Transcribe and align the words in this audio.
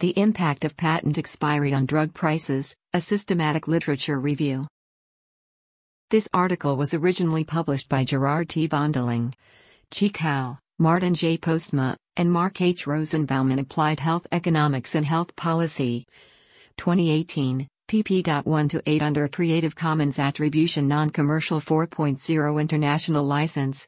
The 0.00 0.18
Impact 0.18 0.64
of 0.64 0.78
Patent 0.78 1.18
Expiry 1.18 1.74
on 1.74 1.84
Drug 1.84 2.14
Prices, 2.14 2.74
a 2.94 3.02
Systematic 3.02 3.68
Literature 3.68 4.18
Review. 4.18 4.66
This 6.08 6.26
article 6.32 6.78
was 6.78 6.94
originally 6.94 7.44
published 7.44 7.90
by 7.90 8.04
Gerard 8.04 8.48
T. 8.48 8.66
Vondeling, 8.66 9.34
Chi 9.90 10.08
Cao, 10.08 10.56
Martin 10.78 11.12
J. 11.12 11.36
Postma, 11.36 11.96
and 12.16 12.32
Mark 12.32 12.62
H. 12.62 12.86
Rozenbaum 12.86 13.52
in 13.52 13.58
Applied 13.58 14.00
Health 14.00 14.26
Economics 14.32 14.94
and 14.94 15.04
Health 15.04 15.36
Policy. 15.36 16.06
2018, 16.78 17.68
pp. 17.86 18.46
1 18.46 18.68
8 18.86 19.02
under 19.02 19.24
a 19.24 19.28
Creative 19.28 19.76
Commons 19.76 20.18
Attribution 20.18 20.88
Non-Commercial 20.88 21.60
4.0 21.60 22.58
International 22.58 23.22
License 23.22 23.86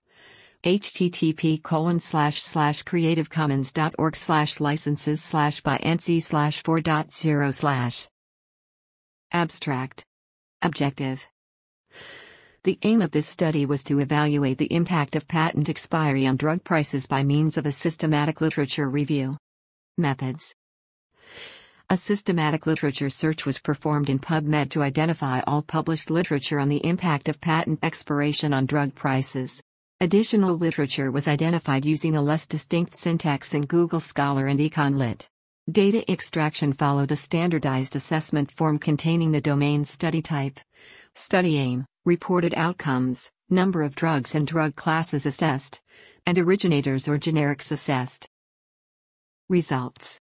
http 0.65 1.61
colon 1.61 1.99
slash 1.99 2.41
slash 2.41 2.85
creativecommons.org 2.85 4.15
slash 4.15 4.61
licenses 4.61 5.21
slash 5.21 5.61
by 5.61 5.77
NC 5.79 6.23
slash 6.23 6.63
4.0 6.63 7.53
slash 7.53 8.07
Abstract 9.33 10.05
Objective 10.63 11.27
The 12.63 12.79
aim 12.83 13.03
of 13.03 13.11
this 13.11 13.27
study 13.27 13.67
was 13.67 13.83
to 13.85 13.99
evaluate 13.99 14.59
the 14.59 14.73
impact 14.73 15.17
of 15.17 15.27
patent 15.27 15.69
expiry 15.69 16.29
on 16.29 16.37
drug 16.37 16.63
prices 16.63 17.09
by 17.09 17.25
means 17.25 17.59
of 17.59 17.67
a 17.67 17.73
systematic 17.73 18.41
literature 18.41 18.89
review. 18.89 19.37
Methods 19.99 20.55
a 21.91 21.97
systematic 21.97 22.67
literature 22.67 23.11
search 23.11 23.45
was 23.45 23.59
performed 23.59 24.09
in 24.09 24.19
PubMed 24.19 24.71
to 24.71 24.83
identify 24.83 25.41
all 25.41 25.61
published 25.61 26.11
literature 26.11 26.59
on 26.59 26.71
the 26.71 26.87
impact 26.87 27.29
of 27.29 27.41
patent 27.41 27.81
expiration 27.83 28.55
on 28.55 28.65
drug 28.65 28.95
prices. 28.95 29.61
Additional 30.03 30.59
literature 30.59 31.13
was 31.13 31.29
identified 31.29 31.87
using 31.87 32.17
a 32.17 32.23
less 32.23 32.45
distinct 32.49 32.97
syntax 32.97 33.55
in 33.55 33.67
Google 33.67 34.01
Scholar 34.01 34.49
and 34.49 34.59
EconLit. 34.59 35.29
Data 35.71 36.03
extraction 36.11 36.73
followed 36.73 37.13
a 37.13 37.17
standardized 37.17 37.95
assessment 37.95 38.51
form 38.51 38.81
containing 38.81 39.31
the 39.31 39.41
domain 39.41 39.85
study 39.85 40.21
type, 40.21 40.59
study 41.15 41.57
aim, 41.57 41.87
reported 42.05 42.53
outcomes, 42.57 43.31
number 43.49 43.81
of 43.81 43.95
drugs 43.95 44.35
and 44.35 44.45
drug 44.45 44.75
classes 44.75 45.25
assessed, 45.25 45.81
and 46.27 46.37
originators 46.37 47.07
or 47.07 47.17
generics 47.17 47.71
assessed. 47.71 48.27
Results 49.49 50.19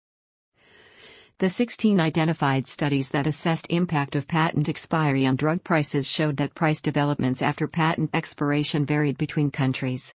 the 1.39 1.49
16 1.49 2.01
identified 2.01 2.67
studies 2.67 3.11
that 3.11 3.29
assessed 3.29 3.69
impact 3.71 4.17
of 4.17 4.27
patent 4.27 4.69
expiry 4.69 5.25
on 5.25 5.37
drug 5.37 5.63
prices 5.63 6.09
showed 6.09 6.37
that 6.37 6.53
price 6.57 6.81
developments 6.81 7.43
after 7.43 7.69
patent 7.69 8.11
expiration 8.13 8.85
varied 8.85 9.17
between 9.17 9.49
countries. 9.53 10.13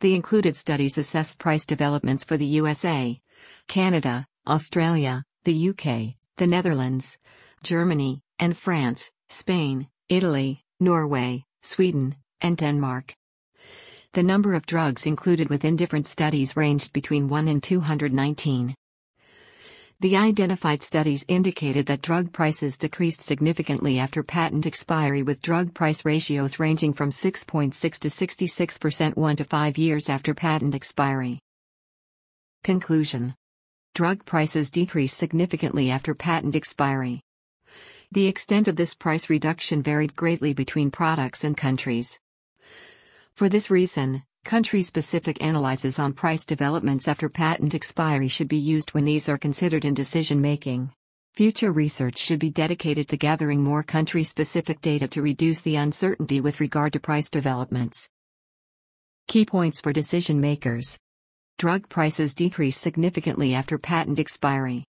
The 0.00 0.14
included 0.14 0.56
studies 0.56 0.96
assessed 0.96 1.38
price 1.38 1.66
developments 1.66 2.24
for 2.24 2.38
the 2.38 2.46
USA, 2.46 3.20
Canada, 3.68 4.26
Australia, 4.46 5.24
the 5.44 5.68
UK, 5.68 6.14
the 6.38 6.46
Netherlands, 6.46 7.18
Germany, 7.62 8.22
and 8.38 8.56
France, 8.56 9.12
Spain, 9.28 9.88
Italy, 10.08 10.64
Norway, 10.80 11.44
Sweden, 11.60 12.16
and 12.40 12.56
Denmark. 12.56 13.14
The 14.14 14.22
number 14.22 14.54
of 14.54 14.64
drugs 14.64 15.04
included 15.04 15.50
within 15.50 15.76
different 15.76 16.06
studies 16.06 16.56
ranged 16.56 16.94
between 16.94 17.28
1 17.28 17.46
and 17.46 17.62
219. 17.62 18.74
The 20.00 20.16
identified 20.16 20.82
studies 20.82 21.26
indicated 21.28 21.84
that 21.86 22.00
drug 22.00 22.32
prices 22.32 22.78
decreased 22.78 23.20
significantly 23.20 23.98
after 23.98 24.22
patent 24.22 24.64
expiry 24.64 25.22
with 25.22 25.42
drug 25.42 25.74
price 25.74 26.06
ratios 26.06 26.58
ranging 26.58 26.94
from 26.94 27.10
6.6 27.10 27.74
to 27.98 28.08
66% 28.08 29.16
1 29.16 29.36
to 29.36 29.44
5 29.44 29.76
years 29.76 30.08
after 30.08 30.32
patent 30.32 30.74
expiry. 30.74 31.38
Conclusion 32.64 33.34
Drug 33.94 34.24
prices 34.24 34.70
decreased 34.70 35.18
significantly 35.18 35.90
after 35.90 36.14
patent 36.14 36.54
expiry. 36.54 37.20
The 38.10 38.26
extent 38.26 38.68
of 38.68 38.76
this 38.76 38.94
price 38.94 39.28
reduction 39.28 39.82
varied 39.82 40.16
greatly 40.16 40.54
between 40.54 40.90
products 40.90 41.44
and 41.44 41.54
countries. 41.54 42.18
For 43.34 43.50
this 43.50 43.70
reason, 43.70 44.22
Country 44.44 44.82
specific 44.82 45.42
analyses 45.42 45.98
on 45.98 46.12
price 46.12 46.44
developments 46.44 47.06
after 47.06 47.28
patent 47.28 47.74
expiry 47.74 48.28
should 48.28 48.48
be 48.48 48.56
used 48.56 48.90
when 48.90 49.04
these 49.04 49.28
are 49.28 49.38
considered 49.38 49.84
in 49.84 49.94
decision 49.94 50.40
making. 50.40 50.90
Future 51.34 51.72
research 51.72 52.18
should 52.18 52.40
be 52.40 52.50
dedicated 52.50 53.06
to 53.08 53.16
gathering 53.16 53.62
more 53.62 53.82
country 53.82 54.24
specific 54.24 54.80
data 54.80 55.06
to 55.06 55.22
reduce 55.22 55.60
the 55.60 55.76
uncertainty 55.76 56.40
with 56.40 56.60
regard 56.60 56.92
to 56.92 57.00
price 57.00 57.30
developments. 57.30 58.08
Key 59.28 59.44
points 59.44 59.80
for 59.80 59.92
decision 59.92 60.40
makers 60.40 60.98
Drug 61.58 61.88
prices 61.88 62.34
decrease 62.34 62.78
significantly 62.78 63.54
after 63.54 63.78
patent 63.78 64.18
expiry. 64.18 64.84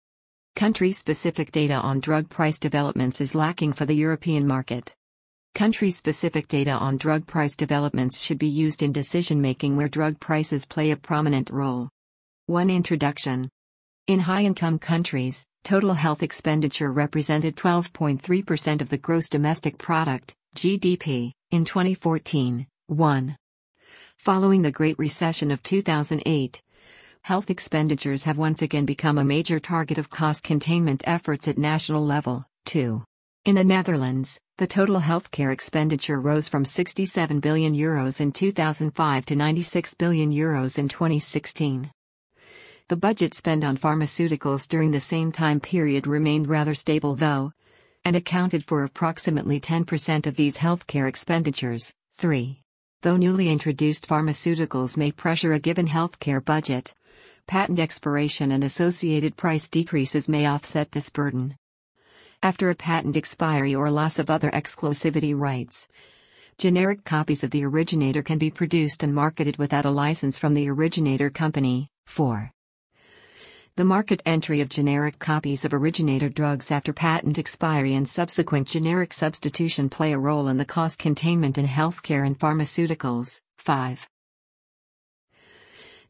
Country 0.55 0.91
specific 0.91 1.51
data 1.51 1.75
on 1.75 1.99
drug 1.99 2.29
price 2.29 2.57
developments 2.57 3.21
is 3.21 3.35
lacking 3.35 3.73
for 3.73 3.85
the 3.85 3.93
European 3.93 4.47
market. 4.47 4.95
Country 5.53 5.91
specific 5.91 6.47
data 6.47 6.71
on 6.71 6.97
drug 6.97 7.27
price 7.27 7.55
developments 7.55 8.23
should 8.23 8.39
be 8.39 8.47
used 8.47 8.81
in 8.81 8.93
decision 8.93 9.41
making 9.41 9.75
where 9.75 9.89
drug 9.89 10.19
prices 10.19 10.65
play 10.65 10.91
a 10.91 10.95
prominent 10.95 11.49
role. 11.49 11.89
1. 12.47 12.69
Introduction 12.69 13.49
In 14.07 14.21
high 14.21 14.43
income 14.43 14.79
countries, 14.79 15.45
total 15.63 15.93
health 15.93 16.23
expenditure 16.23 16.91
represented 16.91 17.57
12.3% 17.57 18.81
of 18.81 18.89
the 18.89 18.97
gross 18.97 19.27
domestic 19.27 19.77
product, 19.77 20.33
GDP, 20.55 21.33
in 21.51 21.65
2014. 21.65 22.65
1. 22.87 23.37
Following 24.17 24.61
the 24.61 24.71
Great 24.71 24.97
Recession 24.97 25.51
of 25.51 25.61
2008, 25.63 26.61
health 27.23 27.49
expenditures 27.49 28.23
have 28.23 28.37
once 28.37 28.61
again 28.61 28.85
become 28.85 29.17
a 29.17 29.23
major 29.23 29.59
target 29.59 29.97
of 29.97 30.09
cost 30.09 30.43
containment 30.43 31.03
efforts 31.05 31.47
at 31.47 31.57
national 31.57 32.03
level. 32.03 32.45
2. 32.65 33.03
In 33.43 33.55
the 33.55 33.63
Netherlands, 33.63 34.39
the 34.59 34.67
total 34.67 34.99
healthcare 34.99 35.51
expenditure 35.51 36.21
rose 36.21 36.47
from 36.47 36.63
67 36.63 37.39
billion 37.39 37.73
euros 37.73 38.21
in 38.21 38.31
2005 38.31 39.25
to 39.25 39.35
96 39.35 39.95
billion 39.95 40.31
euros 40.31 40.77
in 40.77 40.87
2016. 40.87 41.89
The 42.87 42.95
budget 42.95 43.33
spent 43.33 43.63
on 43.63 43.79
pharmaceuticals 43.79 44.67
during 44.67 44.91
the 44.91 44.99
same 44.99 45.31
time 45.31 45.59
period 45.59 46.05
remained 46.05 46.49
rather 46.49 46.75
stable 46.75 47.15
though, 47.15 47.51
and 48.05 48.15
accounted 48.15 48.63
for 48.63 48.83
approximately 48.83 49.59
10% 49.59 50.27
of 50.27 50.35
these 50.35 50.59
healthcare 50.59 51.09
expenditures. 51.09 51.95
3. 52.11 52.61
Though 53.01 53.17
newly 53.17 53.49
introduced 53.49 54.07
pharmaceuticals 54.07 54.97
may 54.97 55.11
pressure 55.11 55.53
a 55.53 55.59
given 55.59 55.87
healthcare 55.87 56.45
budget, 56.45 56.93
patent 57.47 57.79
expiration 57.79 58.51
and 58.51 58.63
associated 58.63 59.35
price 59.35 59.67
decreases 59.67 60.29
may 60.29 60.45
offset 60.45 60.91
this 60.91 61.09
burden 61.09 61.55
after 62.43 62.69
a 62.69 62.75
patent 62.75 63.15
expiry 63.15 63.75
or 63.75 63.89
loss 63.91 64.19
of 64.19 64.29
other 64.29 64.49
exclusivity 64.51 65.37
rights. 65.37 65.87
Generic 66.57 67.03
copies 67.03 67.43
of 67.43 67.51
the 67.51 67.63
originator 67.63 68.21
can 68.21 68.37
be 68.37 68.51
produced 68.51 69.03
and 69.03 69.13
marketed 69.13 69.57
without 69.57 69.85
a 69.85 69.89
license 69.89 70.37
from 70.37 70.53
the 70.53 70.69
originator 70.69 71.29
company. 71.29 71.87
4. 72.07 72.51
The 73.77 73.85
market 73.85 74.21
entry 74.25 74.59
of 74.61 74.69
generic 74.69 75.17
copies 75.17 75.63
of 75.65 75.73
originator 75.73 76.29
drugs 76.29 76.71
after 76.71 76.91
patent 76.91 77.39
expiry 77.39 77.95
and 77.95 78.07
subsequent 78.07 78.67
generic 78.67 79.13
substitution 79.13 79.89
play 79.89 80.11
a 80.11 80.19
role 80.19 80.49
in 80.49 80.57
the 80.57 80.65
cost 80.65 80.99
containment 80.99 81.57
in 81.57 81.65
healthcare 81.65 82.25
and 82.25 82.37
pharmaceuticals. 82.37 83.39
5. 83.59 84.07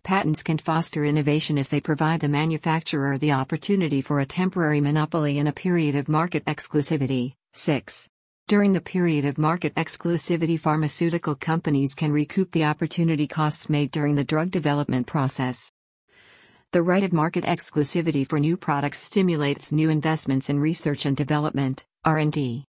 Patents 0.04 0.42
can 0.42 0.58
foster 0.58 1.06
innovation 1.06 1.60
as 1.60 1.70
they 1.70 1.80
provide 1.80 2.22
the 2.22 2.28
manufacturer 2.28 3.20
the 3.20 3.34
opportunity 3.34 4.02
for 4.02 4.20
a 4.20 4.26
temporary 4.26 4.82
monopoly 4.82 5.38
in 5.38 5.46
a 5.46 5.54
period 5.54 5.96
of 5.96 6.10
market 6.10 6.44
exclusivity. 6.46 7.36
6. 7.54 8.10
During 8.48 8.74
the 8.74 8.82
period 8.82 9.26
of 9.26 9.38
market 9.38 9.76
exclusivity, 9.76 10.60
pharmaceutical 10.60 11.36
companies 11.36 11.94
can 11.94 12.12
recoup 12.12 12.52
the 12.52 12.64
opportunity 12.64 13.28
costs 13.28 13.70
made 13.70 13.92
during 13.92 14.16
the 14.16 14.24
drug 14.24 14.50
development 14.50 15.06
process. 15.06 15.72
The 16.72 16.82
right 16.82 17.04
of 17.04 17.14
market 17.14 17.44
exclusivity 17.44 18.28
for 18.28 18.40
new 18.40 18.58
products 18.58 18.98
stimulates 18.98 19.72
new 19.72 19.92
investments 19.92 20.50
in 20.50 20.60
research 20.60 21.06
and 21.06 21.16
development, 21.16 21.86
R&D. 22.04 22.66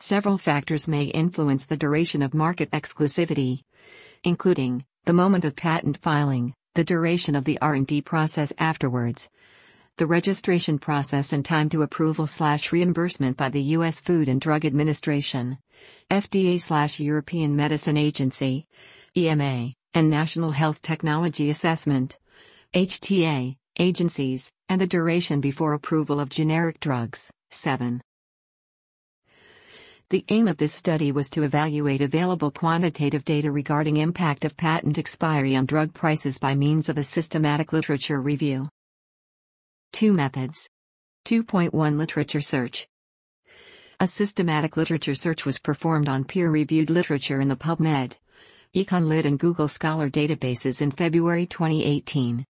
Several 0.00 0.38
factors 0.38 0.88
may 0.88 1.04
influence 1.04 1.66
the 1.66 1.76
duration 1.76 2.22
of 2.22 2.32
market 2.32 2.70
exclusivity, 2.70 3.60
including 4.24 4.86
the 5.08 5.14
moment 5.14 5.46
of 5.46 5.56
patent 5.56 5.96
filing, 5.96 6.52
the 6.74 6.84
duration 6.84 7.34
of 7.34 7.46
the 7.46 7.58
R&D 7.62 8.02
process 8.02 8.52
afterwards, 8.58 9.30
the 9.96 10.04
registration 10.06 10.78
process 10.78 11.32
and 11.32 11.42
time 11.42 11.70
to 11.70 11.80
approval 11.80 12.26
slash 12.26 12.72
reimbursement 12.72 13.34
by 13.34 13.48
the 13.48 13.62
U.S. 13.78 14.02
Food 14.02 14.28
and 14.28 14.38
Drug 14.38 14.66
Administration, 14.66 15.56
FDA 16.10 16.60
slash 16.60 17.00
European 17.00 17.56
Medicine 17.56 17.96
Agency, 17.96 18.66
EMA, 19.16 19.72
and 19.94 20.10
National 20.10 20.50
Health 20.50 20.82
Technology 20.82 21.48
Assessment, 21.48 22.18
HTA, 22.74 23.56
agencies, 23.78 24.50
and 24.68 24.78
the 24.78 24.86
duration 24.86 25.40
before 25.40 25.72
approval 25.72 26.20
of 26.20 26.28
generic 26.28 26.80
drugs. 26.80 27.30
7. 27.50 28.02
The 30.10 30.24
aim 30.30 30.48
of 30.48 30.56
this 30.56 30.72
study 30.72 31.12
was 31.12 31.28
to 31.30 31.42
evaluate 31.42 32.00
available 32.00 32.50
quantitative 32.50 33.26
data 33.26 33.52
regarding 33.52 33.98
impact 33.98 34.46
of 34.46 34.56
patent 34.56 34.96
expiry 34.96 35.54
on 35.54 35.66
drug 35.66 35.92
prices 35.92 36.38
by 36.38 36.54
means 36.54 36.88
of 36.88 36.96
a 36.96 37.02
systematic 37.02 37.74
literature 37.74 38.18
review. 38.18 38.70
Two 39.92 40.14
methods. 40.14 40.66
2.1 41.26 41.98
Literature 41.98 42.40
search. 42.40 42.88
A 44.00 44.06
systematic 44.06 44.78
literature 44.78 45.14
search 45.14 45.44
was 45.44 45.58
performed 45.58 46.08
on 46.08 46.24
peer 46.24 46.50
reviewed 46.50 46.88
literature 46.88 47.42
in 47.42 47.48
the 47.48 47.56
PubMed, 47.56 48.16
EconLit, 48.74 49.26
and 49.26 49.38
Google 49.38 49.68
Scholar 49.68 50.08
databases 50.08 50.80
in 50.80 50.90
February 50.90 51.44
2018. 51.44 52.46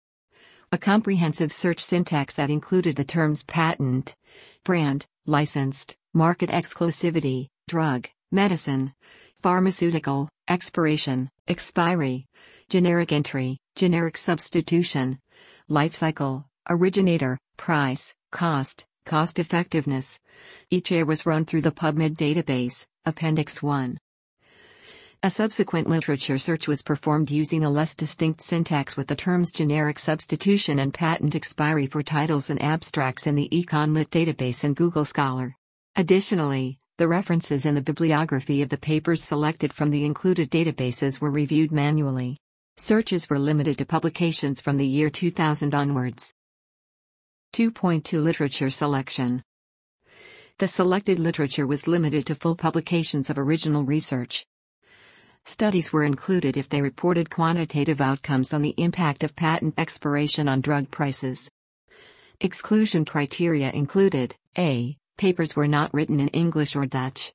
A 0.71 0.77
comprehensive 0.79 1.53
search 1.53 1.81
syntax 1.81 2.33
that 2.33 2.49
included 2.49 2.95
the 2.95 3.03
terms 3.03 3.43
patent, 3.43 4.15
brand, 4.63 5.05
licensed, 5.27 5.97
market 6.13 6.51
exclusivity, 6.51 7.47
drug, 7.67 8.07
medicine, 8.31 8.93
pharmaceutical, 9.41 10.29
expiration, 10.47 11.29
expiry, 11.47 12.25
generic 12.69 13.11
entry, 13.11 13.57
generic 13.75 14.15
substitution, 14.17 15.17
life 15.67 15.95
cycle, 15.95 16.45
originator, 16.69 17.39
price, 17.57 18.13
cost, 18.31 18.85
cost 19.05 19.39
effectiveness. 19.39 20.19
Each 20.69 20.91
year 20.91 21.03
was 21.03 21.25
run 21.25 21.45
through 21.45 21.61
the 21.61 21.71
PubMed 21.71 22.15
database, 22.15 22.85
Appendix 23.05 23.63
1. 23.63 23.97
A 25.23 25.29
subsequent 25.29 25.89
literature 25.89 26.37
search 26.37 26.67
was 26.67 26.81
performed 26.81 27.31
using 27.31 27.63
a 27.63 27.69
less 27.71 27.95
distinct 27.95 28.41
syntax 28.41 28.95
with 28.95 29.07
the 29.07 29.15
terms 29.15 29.51
generic 29.51 29.97
substitution 29.97 30.77
and 30.77 30.93
patent 30.93 31.33
expiry 31.33 31.87
for 31.87 32.03
titles 32.03 32.49
and 32.49 32.61
abstracts 32.61 33.25
in 33.25 33.35
the 33.35 33.49
EconLit 33.49 34.09
database 34.09 34.63
and 34.63 34.75
Google 34.75 35.05
Scholar. 35.05 35.55
Additionally, 35.95 36.79
the 36.97 37.07
references 37.07 37.67
in 37.67 37.75
the 37.75 37.81
bibliography 37.81 38.63
of 38.63 38.69
the 38.69 38.79
papers 38.79 39.21
selected 39.21 39.71
from 39.71 39.91
the 39.91 40.05
included 40.05 40.49
databases 40.49 41.21
were 41.21 41.29
reviewed 41.29 41.71
manually. 41.71 42.39
Searches 42.77 43.29
were 43.29 43.37
limited 43.37 43.77
to 43.77 43.85
publications 43.85 44.59
from 44.59 44.77
the 44.77 44.87
year 44.87 45.11
2000 45.11 45.75
onwards. 45.75 46.33
2.2 47.53 48.23
Literature 48.23 48.71
Selection 48.71 49.43
The 50.57 50.67
selected 50.67 51.19
literature 51.19 51.67
was 51.67 51.87
limited 51.87 52.25
to 52.25 52.33
full 52.33 52.55
publications 52.55 53.29
of 53.29 53.37
original 53.37 53.83
research. 53.83 54.47
Studies 55.45 55.93
were 55.93 56.03
included 56.03 56.57
if 56.57 56.69
they 56.69 56.81
reported 56.81 57.29
quantitative 57.29 58.01
outcomes 58.01 58.51
on 58.51 58.63
the 58.63 58.73
impact 58.77 59.23
of 59.23 59.35
patent 59.35 59.75
expiration 59.77 60.47
on 60.47 60.61
drug 60.61 60.89
prices. 60.89 61.51
Exclusion 62.41 63.05
criteria 63.05 63.69
included 63.69 64.35
A 64.57 64.97
papers 65.17 65.55
were 65.55 65.67
not 65.67 65.93
written 65.93 66.19
in 66.19 66.27
English 66.29 66.75
or 66.75 66.85
Dutch. 66.85 67.33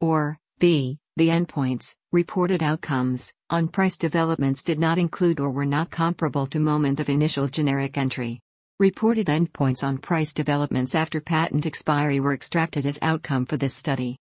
Or, 0.00 0.38
b. 0.58 0.98
The 1.16 1.28
endpoints, 1.28 1.94
reported 2.12 2.62
outcomes, 2.62 3.32
on 3.48 3.68
price 3.68 3.96
developments 3.96 4.62
did 4.62 4.78
not 4.78 4.98
include 4.98 5.40
or 5.40 5.50
were 5.50 5.64
not 5.64 5.90
comparable 5.90 6.46
to 6.48 6.60
moment 6.60 7.00
of 7.00 7.08
initial 7.08 7.48
generic 7.48 7.96
entry. 7.96 8.40
Reported 8.78 9.28
endpoints 9.28 9.82
on 9.82 9.96
price 9.96 10.34
developments 10.34 10.94
after 10.94 11.22
patent 11.22 11.64
expiry 11.64 12.20
were 12.20 12.34
extracted 12.34 12.84
as 12.84 12.98
outcome 13.00 13.46
for 13.46 13.56
this 13.56 13.72
study. 13.72 14.18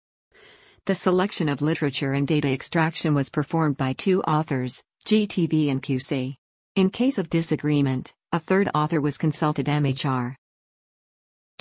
The 0.84 0.94
selection 0.94 1.48
of 1.48 1.62
literature 1.62 2.12
and 2.12 2.28
data 2.28 2.52
extraction 2.52 3.14
was 3.14 3.30
performed 3.30 3.78
by 3.78 3.94
two 3.94 4.22
authors, 4.24 4.82
GTV 5.06 5.70
and 5.70 5.82
QC. 5.82 6.34
In 6.76 6.90
case 6.90 7.16
of 7.16 7.30
disagreement, 7.30 8.12
a 8.32 8.38
third 8.38 8.68
author 8.74 9.00
was 9.00 9.16
consulted 9.16 9.66
MHR. 9.66 10.34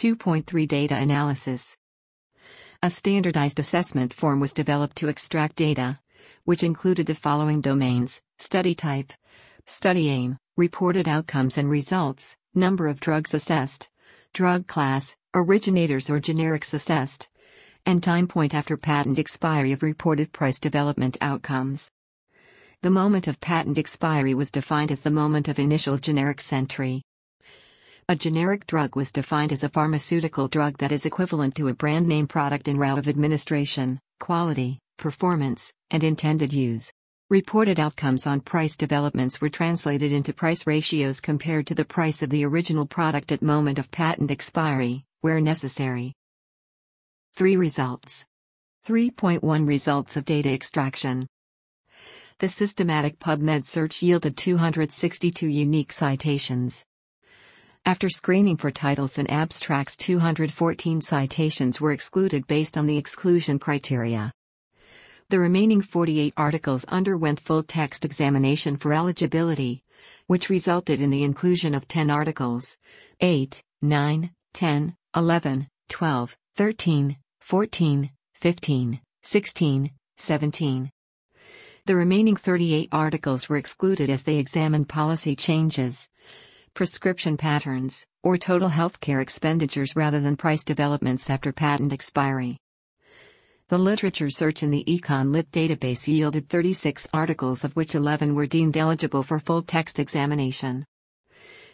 2.3 0.02 0.68
Data 0.68 0.96
Analysis 0.96 1.78
A 2.82 2.90
standardized 2.90 3.60
assessment 3.60 4.16
form 4.16 4.40
was 4.40 4.52
developed 4.52 4.96
to 4.98 5.10
extract 5.10 5.58
data, 5.58 6.00
which 6.44 6.64
included 6.64 7.06
the 7.06 7.14
following 7.14 7.62
domains 7.62 8.24
study 8.40 8.74
type, 8.74 9.14
study 9.68 10.10
aim, 10.10 10.40
reported 10.58 11.08
outcomes 11.08 11.56
and 11.60 11.70
results, 11.70 12.36
number 12.56 12.88
of 12.88 13.00
drugs 13.00 13.36
assessed, 13.36 13.92
drug 14.34 14.66
class, 14.66 15.16
originators 15.36 16.10
or 16.10 16.20
generics 16.20 16.74
assessed, 16.74 17.30
and 17.86 18.02
time 18.02 18.28
point 18.28 18.56
after 18.56 18.78
patent 18.78 19.20
expiry 19.20 19.72
of 19.72 19.84
reported 19.84 20.34
price 20.34 20.60
development 20.60 21.16
outcomes. 21.22 21.92
The 22.82 22.90
moment 22.90 23.28
of 23.28 23.40
patent 23.40 23.78
expiry 23.78 24.34
was 24.34 24.50
defined 24.50 24.92
as 24.92 25.02
the 25.02 25.12
moment 25.12 25.48
of 25.48 25.60
initial 25.60 26.00
generic 26.00 26.42
entry. 26.52 27.04
A 28.12 28.16
generic 28.18 28.68
drug 28.68 28.98
was 28.98 29.10
defined 29.10 29.54
as 29.54 29.64
a 29.64 29.70
pharmaceutical 29.70 30.50
drug 30.50 30.78
that 30.80 30.92
is 30.92 31.06
equivalent 31.06 31.56
to 31.56 31.70
a 31.70 31.74
brand 31.74 32.10
name 32.10 32.28
product 32.28 32.68
in 32.68 32.78
route 32.78 32.98
of 32.98 33.08
administration, 33.08 34.02
quality, 34.20 34.80
performance, 34.98 35.72
and 35.92 36.04
intended 36.04 36.52
use. 36.52 36.92
Reported 37.30 37.80
outcomes 37.80 38.28
on 38.28 38.42
price 38.42 38.76
developments 38.76 39.40
were 39.40 39.48
translated 39.48 40.12
into 40.12 40.34
price 40.34 40.68
ratios 40.68 41.22
compared 41.22 41.66
to 41.68 41.74
the 41.74 41.86
price 41.86 42.22
of 42.22 42.30
the 42.30 42.44
original 42.44 42.86
product 42.86 43.32
at 43.32 43.42
moment 43.42 43.80
of 43.80 43.90
patent 43.92 44.30
expiry, 44.30 45.06
where 45.22 45.40
necessary. 45.40 46.12
3 47.36 47.56
results. 47.56 48.26
3.1 48.86 49.66
Results 49.66 50.18
of 50.18 50.26
data 50.26 50.52
extraction. 50.52 51.28
The 52.40 52.50
systematic 52.50 53.20
PubMed 53.20 53.66
search 53.66 54.04
yielded 54.04 54.36
262 54.36 55.48
unique 55.48 55.94
citations. 55.94 56.84
After 57.84 58.10
screening 58.10 58.58
for 58.58 58.70
titles 58.70 59.18
and 59.18 59.30
abstracts, 59.32 59.96
214 59.96 61.02
citations 61.02 61.82
were 61.82 61.92
excluded 61.92 62.46
based 62.46 62.78
on 62.78 62.86
the 62.86 62.98
exclusion 62.98 63.58
criteria. 63.58 64.32
The 65.30 65.40
remaining 65.40 65.82
48 65.82 66.34
articles 66.38 66.86
underwent 66.86 67.40
full 67.40 67.64
text 67.64 68.06
examination 68.06 68.78
for 68.78 68.94
eligibility, 68.94 69.84
which 70.28 70.50
resulted 70.50 71.02
in 71.02 71.10
the 71.10 71.24
inclusion 71.24 71.74
of 71.74 71.88
10 71.88 72.12
articles 72.12 72.78
8, 73.20 73.64
9, 73.82 74.32
10, 74.54 74.96
11, 75.16 75.68
12, 75.90 76.38
13, 76.56 77.18
14, 77.40 78.12
15, 78.36 79.00
16, 79.24 79.92
17. 80.18 80.92
The 81.86 81.96
remaining 81.96 82.36
38 82.36 82.90
articles 82.92 83.50
were 83.50 83.58
excluded 83.58 84.12
as 84.12 84.22
they 84.22 84.38
examined 84.38 84.88
policy 84.88 85.36
changes, 85.36 86.10
prescription 86.74 87.38
patterns, 87.38 88.06
or 88.24 88.38
total 88.38 88.70
healthcare 88.70 89.22
expenditures 89.22 89.96
rather 89.96 90.20
than 90.20 90.38
price 90.38 90.64
developments 90.64 91.30
after 91.30 91.52
patent 91.52 91.94
expiry. 91.94 92.58
The 93.70 93.78
literature 93.78 94.30
search 94.30 94.64
in 94.64 94.72
the 94.72 94.84
EconLit 94.86 95.48
database 95.52 96.08
yielded 96.08 96.50
36 96.50 97.08
articles, 97.14 97.64
of 97.64 97.76
which 97.76 97.96
11 97.96 98.36
were 98.36 98.46
deemed 98.46 98.76
eligible 98.76 99.24
for 99.24 99.40
full 99.40 99.62
text 99.62 99.98
examination. 99.98 100.86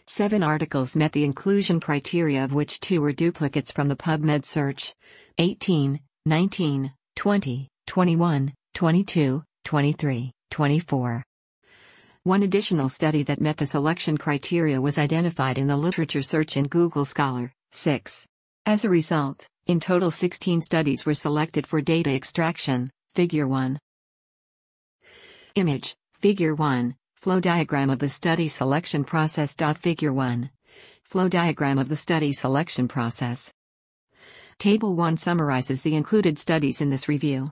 Seven 0.06 0.42
articles 0.42 0.96
met 0.96 1.12
the 1.12 1.24
inclusion 1.24 1.80
criteria, 1.80 2.44
of 2.44 2.54
which 2.54 2.80
two 2.80 3.02
were 3.02 3.12
duplicates 3.12 3.71
from 3.71 3.88
the 3.88 3.95
PubMed 3.95 4.45
search 4.45 4.94
18, 5.38 6.00
19, 6.26 6.94
20, 7.16 7.69
21, 7.88 8.54
22, 8.74 9.44
23, 9.66 10.31
24. 10.52 11.24
One 12.28 12.44
additional 12.44 12.90
study 12.90 13.24
that 13.24 13.40
met 13.40 13.56
the 13.56 13.66
selection 13.66 14.18
criteria 14.18 14.81
was 14.81 14.98
identified 14.98 15.57
in 15.57 15.68
the 15.68 15.78
literature 15.78 16.22
search 16.22 16.57
in 16.57 16.68
Google 16.68 17.06
Scholar, 17.06 17.54
6. 17.72 18.26
As 18.66 18.84
a 18.84 18.90
result, 18.90 19.48
in 19.66 19.80
total 19.80 20.12
16 20.12 20.62
studies 20.62 21.06
were 21.06 21.14
selected 21.14 21.66
for 21.66 21.80
data 21.80 22.14
extraction, 22.14 22.92
Figure 23.16 23.48
1. 23.48 23.80
Image, 25.56 25.96
Figure 26.16 26.54
1, 26.54 26.98
Flow 27.16 27.40
diagram 27.40 27.90
of 27.90 28.00
the 28.00 28.10
study 28.10 28.50
selection 28.50 29.06
process. 29.06 29.56
Figure 29.78 30.12
1. 30.12 30.50
Flow 31.04 31.30
diagram 31.30 31.80
of 31.80 31.88
the 31.88 31.96
study 31.96 32.34
selection 32.34 32.90
process. 32.90 33.54
Table 34.60 34.98
1 34.98 35.16
summarizes 35.16 35.81
the 35.81 35.96
included 35.96 36.38
studies 36.38 36.81
in 36.81 36.90
this 36.90 37.07
review. 37.07 37.50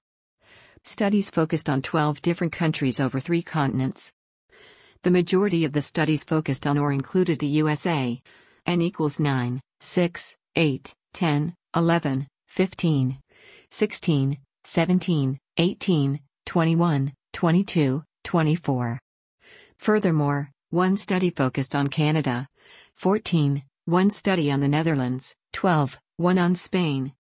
Studies 0.84 1.30
focused 1.32 1.70
on 1.70 1.82
12 1.82 2.22
different 2.22 2.52
countries 2.52 3.00
over 3.00 3.22
three 3.22 3.42
continents. 3.42 4.12
The 5.06 5.12
majority 5.12 5.66
of 5.66 5.72
the 5.72 5.84
studies 5.84 6.24
focused 6.24 6.66
on 6.66 6.80
or 6.80 6.92
included 6.92 7.38
the 7.38 7.62
USA. 7.62 8.20
N 8.66 8.82
equals 8.82 9.20
9, 9.20 9.62
6, 9.80 10.36
8, 10.56 10.94
10, 11.14 11.54
11, 11.76 12.28
15, 12.48 13.20
16, 13.70 14.38
17, 14.64 15.40
18, 15.58 16.20
21, 16.48 17.14
22, 17.34 18.04
24. 18.24 19.00
Furthermore, 19.78 20.50
one 20.72 20.98
study 20.98 21.30
focused 21.30 21.76
on 21.76 21.88
Canada, 21.88 22.48
14, 22.96 23.62
one 23.86 24.10
study 24.10 24.50
on 24.50 24.60
the 24.60 24.68
Netherlands, 24.68 25.36
12, 25.54 26.00
one 26.18 26.40
on 26.40 26.56
Spain, 26.56 27.14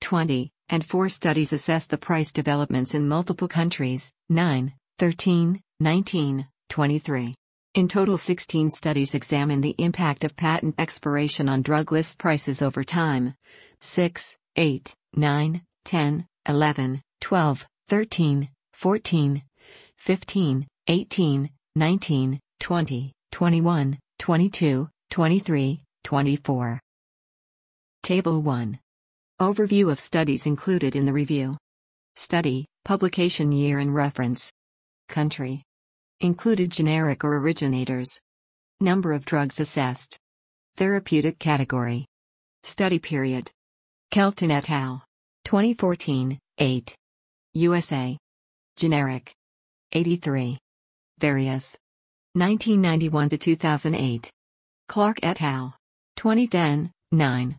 20, 0.00 0.50
and 0.70 0.82
four 0.82 1.10
studies 1.10 1.52
assessed 1.52 1.90
the 1.90 1.98
price 1.98 2.32
developments 2.32 2.94
in 2.94 3.06
multiple 3.06 3.46
countries, 3.46 4.10
9, 4.30 4.72
13, 4.98 5.60
19, 5.80 6.48
23. 6.68 7.34
In 7.74 7.88
total, 7.88 8.16
16 8.16 8.70
studies 8.70 9.14
examined 9.14 9.62
the 9.62 9.74
impact 9.78 10.24
of 10.24 10.34
patent 10.36 10.74
expiration 10.78 11.48
on 11.48 11.60
drug 11.60 11.92
list 11.92 12.18
prices 12.18 12.62
over 12.62 12.82
time 12.82 13.34
6, 13.80 14.36
8, 14.56 14.94
9, 15.14 15.62
10, 15.84 16.26
11, 16.48 17.02
12, 17.20 17.66
13, 17.88 18.48
14, 18.72 19.42
15, 19.98 20.66
18, 20.88 21.50
19, 21.74 22.40
20, 22.60 23.12
21, 23.32 23.98
22, 24.18 24.88
23, 25.10 25.82
24. 26.04 26.80
Table 28.02 28.40
1. 28.40 28.78
Overview 29.40 29.90
of 29.90 30.00
studies 30.00 30.46
included 30.46 30.96
in 30.96 31.04
the 31.04 31.12
review. 31.12 31.56
Study, 32.14 32.64
publication 32.86 33.52
year 33.52 33.78
and 33.78 33.94
reference. 33.94 34.50
Country. 35.08 35.65
Included 36.22 36.70
generic 36.70 37.24
or 37.24 37.36
originators. 37.36 38.18
Number 38.80 39.12
of 39.12 39.26
drugs 39.26 39.60
assessed. 39.60 40.18
Therapeutic 40.76 41.38
category. 41.38 42.06
Study 42.62 42.98
period. 42.98 43.50
Kelton 44.10 44.50
et 44.50 44.70
al. 44.70 45.04
2014, 45.44 46.38
8. 46.58 46.94
USA. 47.52 48.16
Generic. 48.76 49.34
83. 49.92 50.58
Various. 51.18 51.76
1991 52.32 53.28
to 53.28 53.38
2008. 53.38 54.30
Clark 54.88 55.18
et 55.22 55.42
al. 55.42 55.74
2010, 56.16 56.90
9. 57.12 57.56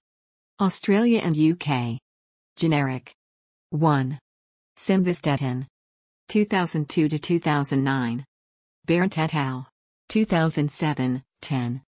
Australia 0.60 1.20
and 1.20 1.38
UK. 1.38 2.00
Generic. 2.56 3.14
1. 3.70 4.18
Simvastatin. 4.78 5.68
2002 6.30 7.08
to 7.08 7.20
2009. 7.20 8.26
Et 8.90 9.36
al. 9.36 9.68
2007, 10.10 11.22
10. 11.42 11.82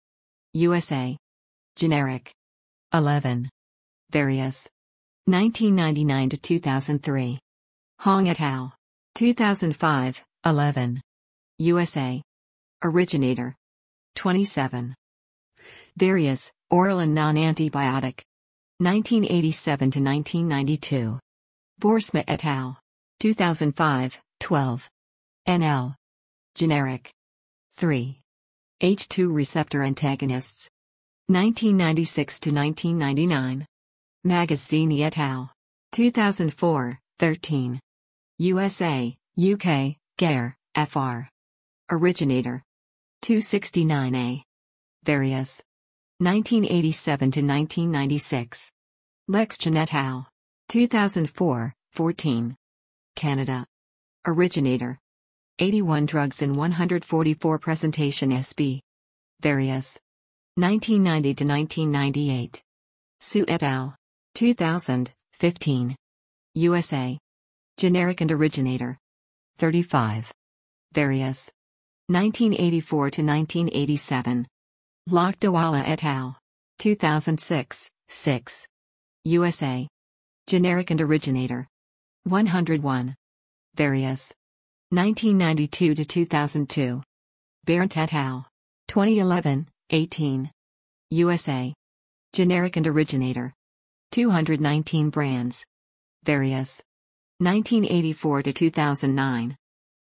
USA. 0.53 1.18
Generic. 1.77 2.32
11. 2.91 3.50
Various. 4.12 4.68
1999 5.25 6.29
to 6.29 6.38
2003. 6.38 7.39
Hong 8.00 8.27
et 8.27 8.41
al. 8.41 8.74
2005, 9.15 10.24
11. 10.44 11.01
USA. 11.60 12.22
Originator. 12.84 13.56
27. 14.15 14.96
Various, 15.96 16.51
oral 16.70 17.00
and 17.00 17.15
non-antibiotic. 17.15 18.22
1987 18.79 19.91
to 19.91 20.00
1992. 20.01 21.20
Boersma 21.79 22.24
et 22.27 22.46
al. 22.46 22.77
2005, 23.20 24.20
12. 24.39 24.89
NL. 25.48 25.96
Generic. 26.60 27.10
3. 27.78 28.20
H2 28.84 29.34
receptor 29.34 29.82
antagonists. 29.82 30.70
1996 31.28 32.38
to 32.42 32.51
1999. 32.51 33.66
Magazzini 34.28 35.00
et 35.00 35.18
al. 35.18 35.54
2004, 35.94 37.00
13. 37.18 37.80
USA, 38.39 39.18
UK, 39.39 39.96
GER, 40.18 40.58
FR. 40.75 41.30
Originator. 41.89 42.62
269A. 43.24 44.44
Various. 45.06 45.63
1987 46.20 47.32
to 47.32 47.42
1996. 47.42 48.70
Lex 49.30 49.66
et 49.66 49.94
al. 49.94 50.28
2004, 50.68 51.74
14. 51.96 52.56
Canada. 53.16 53.66
Originator. 54.25 55.00
81 55.62 56.06
drugs 56.06 56.42
in 56.42 56.54
144 56.54 57.60
presentation 57.60 58.32
SB. 58.32 58.80
Various. 59.42 60.00
1990 60.56 61.34
to 61.36 61.46
1998. 61.46 62.62
Suh 63.20 63.44
et 63.50 63.63
al. 63.63 63.94
2000, 64.36 65.12
15. 65.34 65.96
USA. 66.56 67.18
Generic 67.78 68.22
and 68.22 68.32
originator. 68.32 68.98
35. 69.58 70.32
Various. 70.94 71.51
1984 72.08 73.10
to 73.10 73.22
1987. 73.22 74.48
Lakdawalla 75.10 75.84
et 75.86 76.06
al. 76.06 76.38
2006, 76.80 77.89
6. 78.08 78.66
USA. 79.25 79.88
Generic 80.48 80.92
and 80.92 81.01
originator. 81.01 81.68
101. 82.24 83.16
Various. 83.75 84.34
1992 84.91 85.93
to 85.93 86.03
2002. 86.03 87.03
Barrett 87.65 87.96
et 87.96 88.12
al. 88.12 88.48
2011, 88.88 89.67
18. 89.91 90.50
USA. 91.12 91.72
Generic 92.34 92.75
and 92.75 92.88
originator. 92.88 93.53
219 94.12 95.12
brands. 95.12 95.63
Various. 96.24 96.81
1984 97.38 98.41
to 98.41 98.53
2009. 98.53 99.55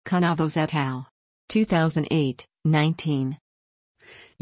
Kanavos 0.05 0.55
et 0.55 0.73
al. 0.73 1.07
2008, 1.49 2.45
19. 2.63 3.37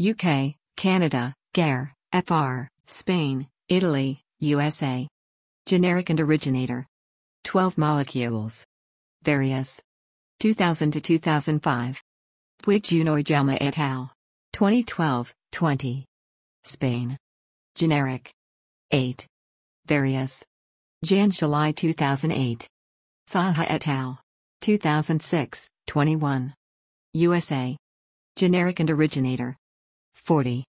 UK, 0.00 0.54
Canada, 0.76 1.34
GER, 1.52 1.92
FR, 2.12 2.68
Spain, 2.86 3.48
Italy, 3.68 4.20
USA. 4.38 5.08
Generic 5.66 6.10
and 6.10 6.20
originator. 6.20 6.86
12 7.42 7.76
molecules. 7.76 8.64
Various. 9.24 9.82
2000 10.40 10.92
to 10.92 11.00
2005. 11.00 12.02
Puig 12.62 12.82
Jalma 13.24 13.58
et 13.60 13.78
al. 13.78 14.12
2012, 14.52 15.34
20. 15.52 16.04
Spain. 16.64 17.16
Generic. 17.74 18.30
8. 18.92 19.26
Various. 19.86 20.44
Jan 21.04 21.30
July 21.30 21.72
2008. 21.72 22.68
Saha 23.28 23.66
et 23.68 23.88
al. 23.88 24.20
2006, 24.60 25.68
21. 25.86 26.54
USA. 27.14 27.76
Generic 28.36 28.80
and 28.80 28.90
originator. 28.90 29.56
40. 30.14 30.64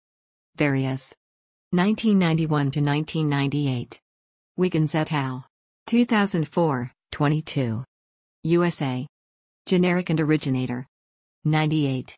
Various. 0.55 1.13
1991 1.71 2.71
to 2.71 2.81
1998. 2.81 3.99
Wiggins 4.57 4.95
et 4.95 5.13
al. 5.13 5.45
2004, 5.85 6.91
22. 7.11 7.83
USA. 8.43 9.07
Generic 9.69 10.09
and 10.09 10.19
originator. 10.19 10.87
98. 11.45 12.17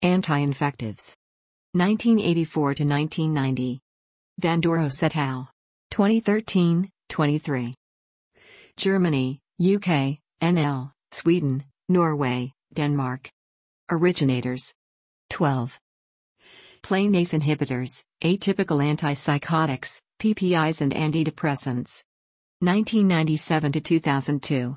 Anti-infectives. 0.00 1.14
1984 1.74 2.74
to 2.76 2.84
1990. 2.86 3.80
Vandoros 4.40 5.02
et 5.02 5.14
al. 5.14 5.50
2013, 5.90 6.88
23. 7.10 7.74
Germany, 8.78 9.38
UK, 9.60 10.16
NL, 10.40 10.90
Sweden, 11.10 11.64
Norway, 11.90 12.54
Denmark. 12.72 13.28
Originators. 13.90 14.72
12. 15.28 15.78
Plainase 16.82 17.38
inhibitors, 17.38 18.04
atypical 18.24 18.80
antipsychotics, 18.80 20.00
PPIs 20.18 20.80
and 20.80 20.94
antidepressants. 20.94 22.02
1997 22.60 23.72
to 23.72 23.80
2002. 23.82 24.74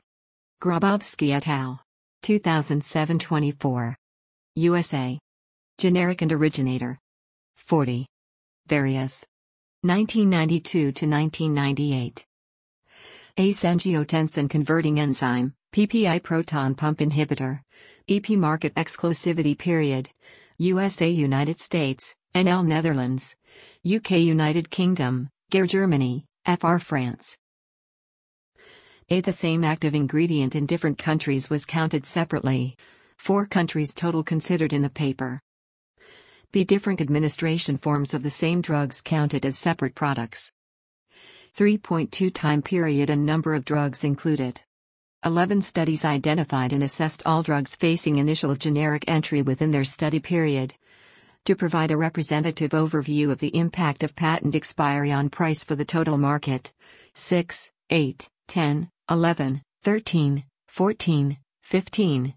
Grabowski 0.61 1.31
et 1.31 1.47
al. 1.47 1.79
2007 2.21 3.19
24. 3.19 3.95
USA. 4.55 5.19
Generic 5.77 6.21
and 6.21 6.31
originator. 6.31 6.97
40. 7.57 8.05
Various. 8.67 9.25
1992 9.81 10.91
to 10.91 11.07
1998. 11.07 12.25
ACE 13.37 13.63
angiotensin 13.63 14.49
converting 14.49 14.99
enzyme, 14.99 15.53
PPI 15.73 16.21
proton 16.21 16.75
pump 16.75 16.99
inhibitor. 16.99 17.61
EP 18.09 18.29
market 18.31 18.73
exclusivity 18.75 19.57
period. 19.57 20.09
USA 20.57 21.09
United 21.09 21.57
States, 21.57 22.15
NL 22.35 22.65
Netherlands, 22.65 23.35
UK 23.85 24.11
United 24.11 24.69
Kingdom, 24.69 25.29
GER 25.51 25.65
Germany, 25.65 26.25
FR 26.45 26.77
France. 26.77 27.37
A 29.11 29.21
the 29.21 29.33
same 29.33 29.63
active 29.63 29.95
ingredient 29.95 30.55
in 30.55 30.67
different 30.67 30.99
countries 30.99 31.49
was 31.49 31.65
counted 31.65 32.05
separately. 32.05 32.75
Four 33.17 33.47
countries 33.47 33.91
total 33.91 34.21
considered 34.21 34.71
in 34.71 34.83
the 34.83 34.89
paper. 34.91 35.41
B 36.51 36.63
different 36.63 37.01
administration 37.01 37.79
forms 37.79 38.13
of 38.13 38.21
the 38.21 38.29
same 38.29 38.61
drugs 38.61 39.01
counted 39.01 39.47
as 39.47 39.57
separate 39.57 39.95
products. 39.95 40.51
3.2 41.57 42.31
time 42.31 42.61
period 42.61 43.09
and 43.09 43.25
number 43.25 43.55
of 43.55 43.65
drugs 43.65 44.03
included. 44.03 44.61
11 45.25 45.63
studies 45.63 46.05
identified 46.05 46.71
and 46.71 46.83
assessed 46.83 47.23
all 47.25 47.41
drugs 47.41 47.75
facing 47.75 48.17
initial 48.17 48.53
generic 48.53 49.05
entry 49.07 49.41
within 49.41 49.71
their 49.71 49.85
study 49.85 50.19
period. 50.19 50.75
To 51.45 51.55
provide 51.55 51.89
a 51.89 51.97
representative 51.97 52.71
overview 52.71 53.31
of 53.31 53.39
the 53.39 53.57
impact 53.57 54.03
of 54.03 54.15
patent 54.15 54.53
expiry 54.53 55.11
on 55.11 55.31
price 55.31 55.63
for 55.63 55.73
the 55.73 55.83
total 55.83 56.19
market 56.19 56.71
6, 57.15 57.71
8, 57.89 58.29
10, 58.47 58.91
11, 59.09 59.61
13, 59.81 60.43
14, 60.67 61.37
15, 61.63 62.33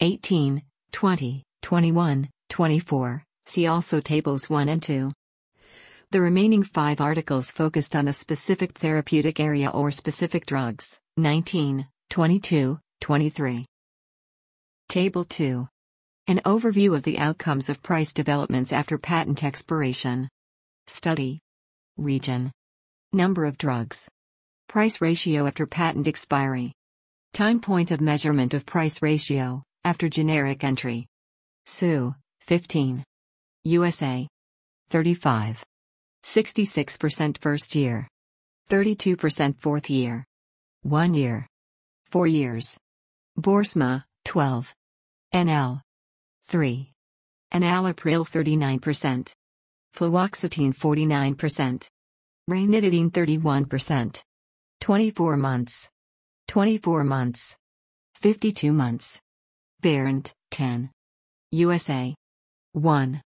18, 0.00 0.62
20, 0.92 1.44
21, 1.62 2.28
24. 2.50 3.24
See 3.46 3.66
also 3.66 4.00
tables 4.00 4.50
1 4.50 4.68
and 4.68 4.82
2. 4.82 5.12
The 6.10 6.20
remaining 6.20 6.62
five 6.62 7.00
articles 7.00 7.52
focused 7.52 7.96
on 7.96 8.08
a 8.08 8.12
specific 8.12 8.72
therapeutic 8.72 9.40
area 9.40 9.70
or 9.70 9.90
specific 9.90 10.44
drugs. 10.44 10.98
19. 11.16 11.86
22, 12.10 12.78
23. 13.00 13.64
Table 14.88 15.24
2. 15.24 15.68
An 16.26 16.40
overview 16.44 16.96
of 16.96 17.04
the 17.04 17.18
outcomes 17.18 17.70
of 17.70 17.82
price 17.82 18.12
developments 18.12 18.72
after 18.72 18.98
patent 18.98 19.42
expiration. 19.42 20.28
Study. 20.86 21.40
Region. 21.96 22.50
Number 23.12 23.44
of 23.44 23.56
drugs. 23.56 24.08
Price 24.70 25.00
ratio 25.00 25.48
after 25.48 25.66
patent 25.66 26.06
expiry. 26.06 26.72
Time 27.32 27.58
point 27.58 27.90
of 27.90 28.00
measurement 28.00 28.54
of 28.54 28.64
price 28.64 29.02
ratio, 29.02 29.64
after 29.82 30.08
generic 30.08 30.62
entry. 30.62 31.08
Suh, 31.66 32.12
15. 32.42 33.02
USA. 33.64 34.28
35. 34.90 35.64
66% 36.22 37.38
first 37.38 37.74
year. 37.74 38.06
32% 38.70 39.58
fourth 39.58 39.90
year. 39.90 40.24
1 40.82 41.14
year. 41.14 41.48
4 42.12 42.28
years. 42.28 42.78
Boersma, 43.40 44.04
12. 44.24 44.72
NL. 45.34 45.80
3. 46.44 46.92
Enalapril 47.52 48.24
39%. 48.24 49.32
Fluoxetine 49.96 50.72
49%. 50.72 51.88
Ranitidine 52.48 53.10
31%. 53.10 54.22
24 54.80 55.36
months. 55.36 55.88
24 56.48 57.04
months. 57.04 57.56
52 58.14 58.72
months. 58.72 59.20
Berndt, 59.82 60.32
10. 60.50 60.90
USA. 61.52 62.14
1. 62.72 63.22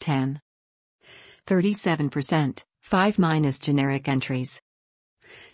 10. 0.00 0.40
37%, 1.46 2.64
5 2.82 3.18
minus 3.18 3.58
generic 3.58 4.08
entries. 4.08 4.60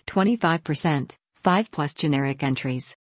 25%, 0.07 1.17
5 1.37 1.71
plus 1.71 1.95
generic 1.95 2.43
entries. 2.43 2.95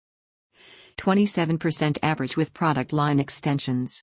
27% 0.99 1.99
average 2.03 2.37
with 2.37 2.55
product 2.55 2.93
line 2.93 3.19
extensions. 3.19 4.03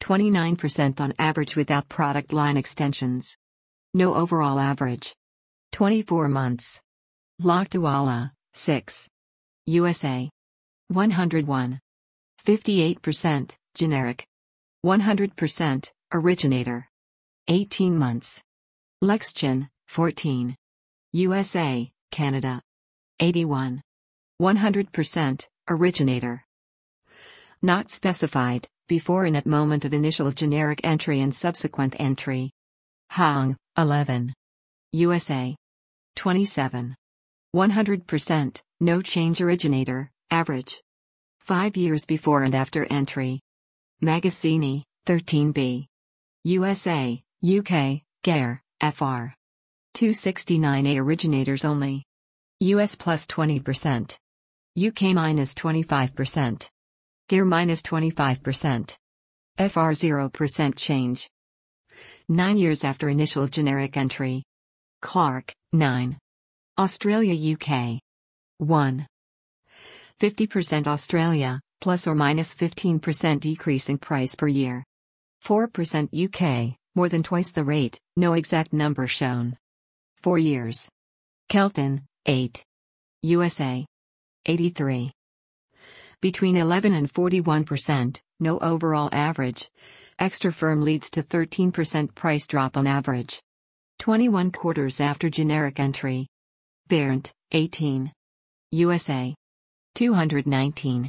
29% 0.00 1.00
on 1.00 1.12
average 1.18 1.56
without 1.56 1.88
product 1.88 2.32
line 2.32 2.56
extensions. 2.56 3.36
No 3.92 4.14
overall 4.14 4.58
average. 4.58 5.14
24 5.72 6.28
months. 6.28 6.80
Lakdawalla, 7.40 8.32
6. 8.52 9.08
USA. 9.64 10.28
101. 10.88 11.80
58%, 12.44 13.56
generic. 13.74 14.26
100%, 14.84 15.90
originator. 16.12 16.86
18 17.48 17.96
months. 17.96 18.42
Lexchin, 19.02 19.68
14. 19.88 20.54
USA, 21.12 21.90
Canada. 22.10 22.60
81. 23.20 23.80
100%, 24.42 25.46
originator. 25.70 26.44
Not 27.62 27.90
specified, 27.90 28.68
before 28.86 29.24
and 29.24 29.36
at 29.36 29.46
moment 29.46 29.86
of 29.86 29.94
initial 29.94 30.30
generic 30.30 30.80
entry 30.84 31.20
and 31.20 31.34
subsequent 31.34 31.96
entry. 31.98 32.50
Hong, 33.12 33.56
11. 33.78 34.34
USA. 34.92 35.56
27. 36.16 36.96
100%, 37.54 38.62
no 38.80 39.02
change 39.02 39.40
originator, 39.40 40.10
average. 40.30 40.80
5 41.40 41.76
years 41.76 42.06
before 42.06 42.44
and 42.44 42.54
after 42.54 42.86
entry. 42.90 43.40
Magazzini, 44.02 44.84
13b. 45.06 45.86
USA, 46.44 47.22
UK, 47.42 48.02
GER, 48.22 48.62
FR. 48.80 49.34
269A 49.94 51.00
originators 51.00 51.64
only. 51.64 52.04
US 52.60 52.94
plus 52.94 53.26
20%. 53.26 54.16
UK 54.78 55.02
minus 55.14 55.52
25%. 55.54 56.68
GER 57.28 57.44
minus 57.44 57.82
25%. 57.82 58.96
FR 59.58 59.92
0% 59.92 60.76
change. 60.76 61.28
9 62.28 62.56
years 62.56 62.84
after 62.84 63.08
initial 63.08 63.48
generic 63.48 63.96
entry. 63.96 64.44
Clark, 65.02 65.52
9. 65.72 66.16
Australia 66.80 67.34
UK. 67.34 68.00
1. 68.56 69.06
50% 70.18 70.86
Australia, 70.86 71.60
plus 71.78 72.06
or 72.06 72.14
minus 72.14 72.54
15% 72.54 73.40
decrease 73.40 73.90
in 73.90 73.98
price 73.98 74.34
per 74.34 74.48
year. 74.48 74.82
4% 75.44 76.08
UK, 76.10 76.78
more 76.94 77.10
than 77.10 77.22
twice 77.22 77.50
the 77.50 77.64
rate, 77.64 78.00
no 78.16 78.32
exact 78.32 78.72
number 78.72 79.06
shown. 79.06 79.58
4 80.22 80.38
years. 80.38 80.88
Kelton, 81.50 82.06
8. 82.24 82.64
USA. 83.24 83.84
83. 84.46 85.12
Between 86.22 86.56
11 86.56 86.94
and 86.94 87.12
41%, 87.12 88.22
no 88.40 88.58
overall 88.60 89.10
average. 89.12 89.68
Extra 90.18 90.50
firm 90.50 90.82
leads 90.82 91.10
to 91.10 91.20
13% 91.20 92.14
price 92.14 92.46
drop 92.46 92.78
on 92.78 92.86
average. 92.86 93.42
21 93.98 94.50
quarters 94.50 94.98
after 94.98 95.28
generic 95.28 95.78
entry. 95.78 96.29
Berndt, 96.90 97.30
18. 97.52 98.10
USA. 98.72 99.32
219. 99.94 101.08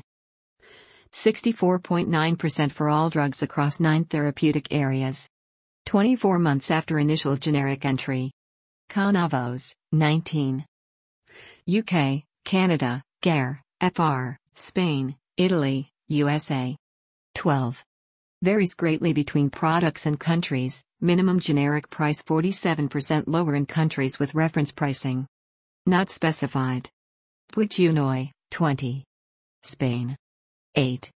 64.9% 1.11 2.71
for 2.71 2.87
all 2.87 3.09
drugs 3.09 3.41
across 3.41 3.79
9 3.79 4.05
therapeutic 4.05 4.67
areas. 4.69 5.27
24 5.87 6.37
months 6.37 6.69
after 6.69 6.99
initial 6.99 7.35
generic 7.35 7.83
entry. 7.83 8.29
Kanavos, 8.91 9.73
19. 9.91 10.63
UK, 11.67 12.25
Canada, 12.45 13.01
GER, 13.23 13.59
FR, 13.81 14.37
Spain, 14.53 15.15
Italy, 15.35 15.89
USA. 16.09 16.77
12. 17.33 17.83
Varies 18.43 18.75
greatly 18.75 19.13
between 19.13 19.49
products 19.49 20.05
and 20.05 20.19
countries, 20.19 20.83
minimum 20.99 21.39
generic 21.39 21.89
price 21.89 22.21
47% 22.21 23.23
lower 23.25 23.55
in 23.55 23.65
countries 23.65 24.19
with 24.19 24.35
reference 24.35 24.71
pricing. 24.71 25.25
Not 25.87 26.11
specified. 26.11 26.89
Puig-Junoy, 27.51 28.29
20. 28.51 29.03
Spain. 29.63 30.15
8. 30.75 31.09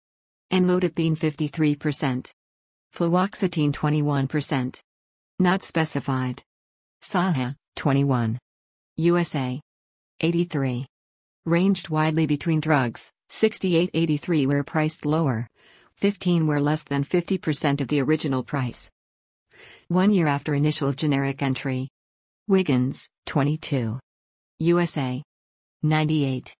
Amlodipine 0.53 1.17
53%. 1.17 2.31
Fluoxetine 2.95 3.73
21%. 3.73 4.79
Not 5.39 5.63
specified. 5.63 6.41
Saha, 7.01 7.55
21. 7.75 8.39
USA. 8.97 9.59
83. 10.21 10.85
Ranged 11.45 11.89
widely 11.89 12.25
between 12.25 12.61
drugs, 12.61 13.11
68-83 13.31 14.47
were 14.47 14.63
priced 14.63 15.05
lower. 15.05 15.45
15 15.97 16.47
were 16.47 16.61
less 16.61 16.83
than 16.83 17.03
50% 17.03 17.81
of 17.81 17.89
the 17.89 18.01
original 18.01 18.43
price. 18.43 18.89
One 19.89 20.13
year 20.13 20.27
after 20.27 20.53
initial 20.53 20.93
generic 20.93 21.41
entry. 21.41 21.89
Wiggins, 22.47 23.09
22. 23.25 23.99
USA. 24.63 25.21
98. 25.81 26.55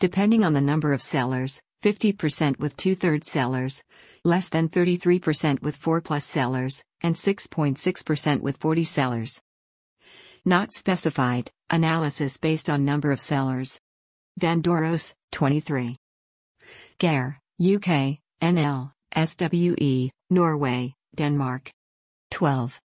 Depending 0.00 0.44
on 0.44 0.52
the 0.52 0.60
number 0.60 0.92
of 0.92 1.00
sellers, 1.00 1.60
50% 1.84 2.58
with 2.58 2.76
two 2.76 2.96
thirds 2.96 3.30
sellers, 3.30 3.84
less 4.24 4.48
than 4.48 4.68
33% 4.68 5.62
with 5.62 5.76
4 5.76 6.00
plus 6.00 6.24
sellers, 6.24 6.82
and 7.00 7.14
6.6% 7.14 8.40
with 8.40 8.56
40 8.56 8.84
sellers. 8.84 9.40
Not 10.44 10.72
specified, 10.72 11.50
analysis 11.70 12.36
based 12.36 12.68
on 12.68 12.84
number 12.84 13.12
of 13.12 13.20
sellers. 13.20 13.78
Vandoros, 14.40 15.14
23. 15.32 15.96
GER, 16.98 17.38
UK, 17.60 18.18
NL, 18.42 18.92
SWE, 19.14 20.10
Norway, 20.30 20.94
Denmark. 21.14 21.70
12. 22.30 22.80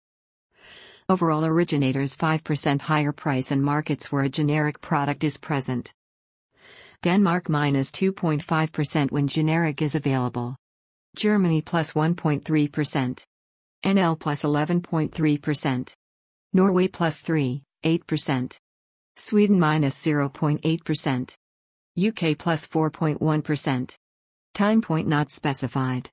Overall 1.11 1.43
originators 1.43 2.15
5% 2.15 2.79
higher 2.79 3.11
price 3.11 3.51
in 3.51 3.61
markets 3.61 4.13
where 4.13 4.23
a 4.23 4.29
generic 4.29 4.79
product 4.79 5.25
is 5.25 5.37
present. 5.37 5.91
Denmark 7.01 7.49
minus 7.49 7.91
2.5% 7.91 9.11
when 9.11 9.27
generic 9.27 9.81
is 9.81 9.95
available. 9.95 10.55
Germany 11.17 11.61
plus 11.61 11.91
1.3%. 11.91 13.25
NL 13.83 14.19
plus 14.21 14.43
11.3%. 14.43 15.93
Norway 16.53 16.87
plus 16.87 17.19
3, 17.19 17.61
8%. 17.83 18.57
Sweden 19.17 19.59
minus 19.59 20.01
0.8%. 20.05 21.35
UK 21.99 22.37
plus 22.37 22.67
4.1. 22.67 23.97
Time 24.53 24.81
point 24.81 25.07
not 25.09 25.29
specified. 25.29 26.09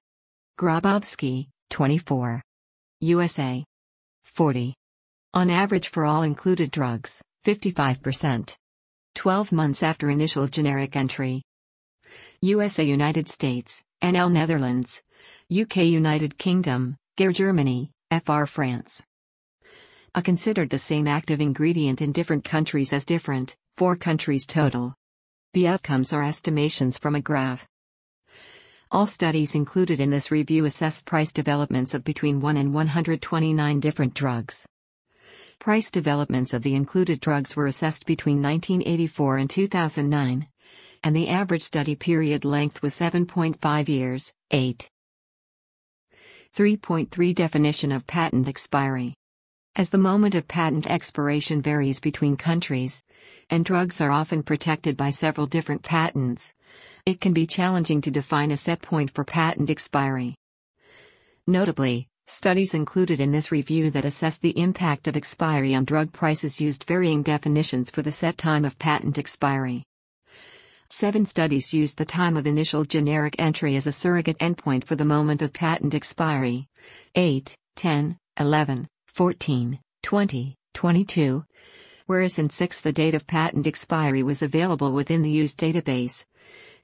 Grabowski, 0.59 1.47
24. 1.71 2.43
USA. 3.01 3.65
40. 4.25 4.75
On 5.35 5.51
average 5.51 5.89
for 5.89 6.07
all 6.07 6.23
included 6.23 6.71
drugs, 6.71 7.23
55%. 7.45 8.57
12 9.15 9.53
months 9.53 9.83
after 9.83 10.09
initial 10.09 10.47
generic 10.47 10.97
entry. 10.97 11.43
USA 12.41 12.83
United 12.83 13.29
States, 13.29 13.83
NL 14.03 14.33
Netherlands, 14.33 15.03
UK 15.53 15.79
United 15.79 16.39
Kingdom, 16.39 16.97
GER 17.19 17.33
Germany, 17.33 17.91
FR 18.11 18.47
France. 18.47 19.05
A 20.15 20.23
considered 20.23 20.71
the 20.71 20.79
same 20.79 21.07
active 21.07 21.43
ingredient 21.43 22.01
in 22.01 22.13
different 22.13 22.45
countries 22.45 22.95
as 22.95 23.05
different, 23.05 23.55
4 23.77 23.97
countries 23.97 24.47
total. 24.47 24.95
The 25.53 25.69
outcomes 25.69 26.15
are 26.15 26.23
estimations 26.23 26.97
from 26.97 27.15
a 27.15 27.21
graph. 27.21 27.67
All 28.91 29.07
studies 29.07 29.55
included 29.55 30.01
in 30.01 30.09
this 30.09 30.31
review 30.31 30.65
assessed 30.65 31.05
price 31.05 31.33
developments 31.33 31.93
of 31.93 32.03
between 32.03 32.41
1 32.41 32.57
and 32.57 32.73
129 32.73 33.81
different 33.81 34.15
drugs. 34.15 34.67
Price 35.61 35.91
developments 35.91 36.55
of 36.55 36.63
the 36.63 36.77
included 36.77 37.19
drugs 37.19 37.57
were 37.57 37.67
assessed 37.67 38.07
between 38.07 38.41
1984 38.41 39.39
and 39.39 39.51
2009, 39.51 40.47
and 41.03 41.17
the 41.17 41.29
average 41.29 41.63
study 41.63 41.97
period 41.97 42.45
length 42.45 42.81
was 42.81 42.95
7.5 42.95 43.89
years, 43.89 44.33
8. 44.53 44.89
3.3 46.55 47.35
Definition 47.35 47.91
of 47.91 48.07
patent 48.07 48.47
expiry. 48.47 49.15
As 49.75 49.91
the 49.91 49.99
moment 49.99 50.37
of 50.37 50.47
patent 50.47 50.87
expiration 50.87 51.61
varies 51.61 51.99
between 51.99 52.37
countries, 52.37 53.03
and 53.51 53.65
drugs 53.65 54.01
are 54.01 54.13
often 54.13 54.45
protected 54.45 54.97
by 54.97 55.11
several 55.11 55.47
different 55.47 55.83
patents, 55.83 56.55
it 57.05 57.21
can 57.21 57.33
be 57.33 57.47
challenging 57.47 58.01
to 58.03 58.13
define 58.13 58.53
a 58.53 58.57
set 58.57 58.81
point 58.81 59.11
for 59.11 59.25
patent 59.25 59.71
expiry. 59.71 60.37
Notably, 61.49 62.09
studies 62.31 62.75
included 62.75 63.21
in 63.21 63.33
this 63.33 63.51
review 63.51 63.91
that 63.91 64.05
assessed 64.05 64.43
the 64.43 64.59
impact 64.59 65.09
of 65.09 65.17
expiry 65.17 65.75
on 65.75 65.85
drug 65.85 66.13
prices 66.13 66.61
used 66.61 66.85
varying 66.85 67.23
definitions 67.23 67.91
for 67.91 68.03
the 68.03 68.13
set 68.13 68.37
time 68.37 68.65
of 68.65 68.79
patent 68.79 69.19
expiry. 69.19 69.83
Seven 70.91 71.25
studies 71.27 71.73
used 71.73 71.99
the 71.99 72.05
time 72.05 72.37
of 72.37 72.47
initial 72.47 72.85
generic 72.85 73.35
entry 73.39 73.77
as 73.77 73.87
a 73.87 73.93
surrogate 73.93 74.39
endpoint 74.39 74.85
for 74.85 74.95
the 74.95 75.05
moment 75.05 75.43
of 75.43 75.53
patent 75.53 75.95
expiry 75.95 76.67
8, 77.15 77.57
10, 77.77 78.17
11, 78.39 78.89
14, 79.09 79.79
20, 80.03 80.55
22, 80.75 81.45
whereas 82.07 82.39
in 82.39 82.51
6 82.51 82.81
the 82.83 82.93
date 82.93 83.15
of 83.15 83.27
patent 83.27 83.67
expiry 83.67 84.23
was 84.23 84.43
available 84.43 84.93
within 84.93 85.23
the 85.23 85.31
used 85.31 85.59
database. 85.59 86.25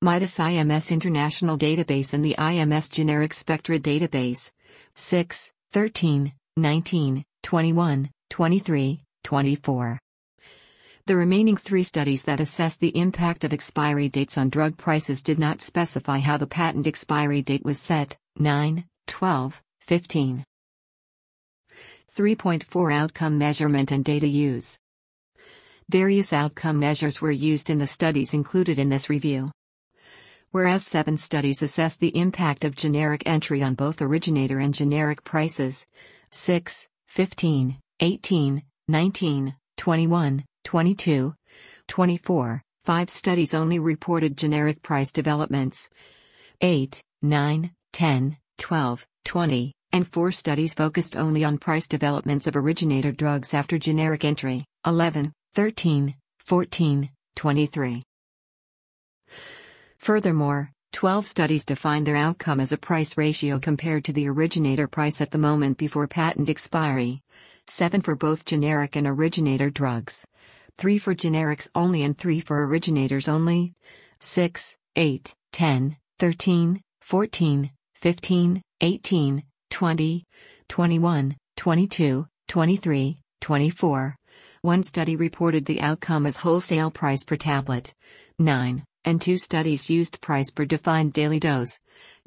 MIDAS 0.00 0.38
IMS 0.38 0.90
International 0.90 1.56
Database 1.56 2.12
and 2.12 2.24
the 2.24 2.34
IMS 2.36 2.90
Generic 2.90 3.32
Spectra 3.32 3.78
Database. 3.78 4.50
6, 4.96 5.50
13, 5.72 6.32
19, 6.56 7.24
21, 7.42 8.10
23, 8.30 9.02
24. 9.24 9.98
The 11.06 11.16
remaining 11.16 11.56
three 11.56 11.82
studies 11.82 12.22
that 12.22 12.40
assessed 12.40 12.80
the 12.80 12.96
impact 12.96 13.44
of 13.44 13.52
expiry 13.52 14.08
dates 14.08 14.38
on 14.38 14.50
drug 14.50 14.76
prices 14.76 15.22
did 15.22 15.38
not 15.38 15.60
specify 15.60 16.18
how 16.18 16.36
the 16.36 16.46
patent 16.46 16.86
expiry 16.86 17.42
date 17.42 17.64
was 17.64 17.78
set 17.78 18.16
9, 18.38 18.84
12, 19.06 19.62
15. 19.80 20.44
3.4 22.16 22.94
Outcome 22.94 23.36
Measurement 23.36 23.90
and 23.90 24.04
Data 24.04 24.28
Use 24.28 24.78
Various 25.90 26.32
outcome 26.32 26.78
measures 26.78 27.20
were 27.20 27.32
used 27.32 27.68
in 27.68 27.78
the 27.78 27.86
studies 27.86 28.32
included 28.32 28.78
in 28.78 28.88
this 28.88 29.10
review 29.10 29.50
whereas 30.54 30.86
seven 30.86 31.16
studies 31.16 31.62
assessed 31.62 31.98
the 31.98 32.16
impact 32.16 32.64
of 32.64 32.76
generic 32.76 33.24
entry 33.26 33.60
on 33.60 33.74
both 33.74 34.00
originator 34.00 34.60
and 34.60 34.72
generic 34.72 35.24
prices 35.24 35.84
6, 36.30 36.86
15, 37.08 37.76
18, 37.98 38.62
19, 38.86 39.56
21, 39.76 40.44
22, 40.62 41.34
24. 41.88 42.62
Five 42.84 43.10
studies 43.10 43.52
only 43.52 43.80
reported 43.80 44.36
generic 44.36 44.80
price 44.80 45.10
developments 45.10 45.90
8, 46.60 47.02
9, 47.20 47.72
10, 47.92 48.36
12, 48.58 49.06
20, 49.24 49.72
and 49.90 50.06
four 50.06 50.30
studies 50.30 50.72
focused 50.72 51.16
only 51.16 51.42
on 51.42 51.58
price 51.58 51.88
developments 51.88 52.46
of 52.46 52.54
originator 52.54 53.10
drugs 53.10 53.54
after 53.54 53.76
generic 53.76 54.24
entry 54.24 54.64
11, 54.86 55.32
13, 55.54 56.14
14, 56.38 57.10
23. 57.34 58.02
Furthermore, 60.04 60.70
12 60.92 61.26
studies 61.26 61.64
defined 61.64 62.06
their 62.06 62.14
outcome 62.14 62.60
as 62.60 62.72
a 62.72 62.76
price 62.76 63.16
ratio 63.16 63.58
compared 63.58 64.04
to 64.04 64.12
the 64.12 64.28
originator 64.28 64.86
price 64.86 65.22
at 65.22 65.30
the 65.30 65.38
moment 65.38 65.78
before 65.78 66.06
patent 66.06 66.50
expiry, 66.50 67.22
7 67.68 68.02
for 68.02 68.14
both 68.14 68.44
generic 68.44 68.96
and 68.96 69.06
originator 69.06 69.70
drugs, 69.70 70.26
3 70.76 70.98
for 70.98 71.14
generics 71.14 71.70
only 71.74 72.02
and 72.02 72.18
3 72.18 72.40
for 72.40 72.66
originators 72.66 73.28
only, 73.28 73.72
6, 74.20 74.76
8, 74.94 75.34
10, 75.52 75.96
13, 76.18 76.82
14, 77.00 77.70
15, 77.94 78.62
18, 78.82 79.42
20, 79.70 80.24
21, 80.68 81.36
22, 81.56 82.26
23, 82.48 83.20
24. 83.40 84.16
One 84.60 84.82
study 84.82 85.16
reported 85.16 85.64
the 85.64 85.80
outcome 85.80 86.26
as 86.26 86.36
wholesale 86.36 86.90
price 86.90 87.24
per 87.24 87.36
tablet. 87.36 87.94
9 88.38 88.84
and 89.04 89.20
two 89.20 89.38
studies 89.38 89.90
used 89.90 90.20
price 90.20 90.50
per 90.50 90.64
defined 90.64 91.12
daily 91.12 91.38
dose 91.38 91.78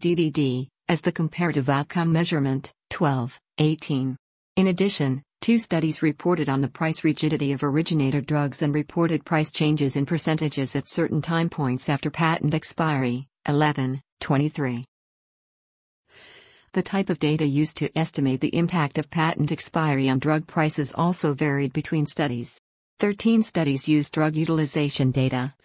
DDD 0.02 0.68
as 0.88 1.02
the 1.02 1.12
comparative 1.12 1.70
outcome 1.70 2.12
measurement 2.12 2.72
12 2.90 3.40
18 3.58 4.18
in 4.56 4.68
addition 4.68 5.22
two 5.42 5.58
studies 5.58 6.02
reported 6.02 6.50
on 6.50 6.62
the 6.62 6.68
price 6.68 7.04
rigidity 7.04 7.52
of 7.52 7.64
originator 7.64 8.22
drugs 8.22 8.62
and 8.62 8.74
reported 8.74 9.26
price 9.26 9.52
changes 9.52 9.96
in 9.96 10.06
percentages 10.06 10.76
at 10.76 10.90
certain 10.90 11.22
time 11.22 11.50
points 11.50 11.90
after 11.90 12.10
patent 12.10 12.54
expiry 12.54 13.28
11 13.48 14.02
23 14.20 14.84
the 16.78 16.84
type 16.84 17.10
of 17.10 17.18
data 17.18 17.44
used 17.44 17.78
to 17.78 17.98
estimate 17.98 18.40
the 18.40 18.56
impact 18.56 19.00
of 19.00 19.10
patent 19.10 19.52
expiry 19.52 20.10
on 20.10 20.20
drug 20.20 20.46
prices 20.46 20.94
also 20.94 21.34
varied 21.34 21.74
between 21.74 22.06
studies. 22.06 22.60
13 23.00 23.42
studies 23.42 23.88
used 23.88 24.14
drug 24.14 24.36
utilization 24.36 25.10
data 25.10 25.56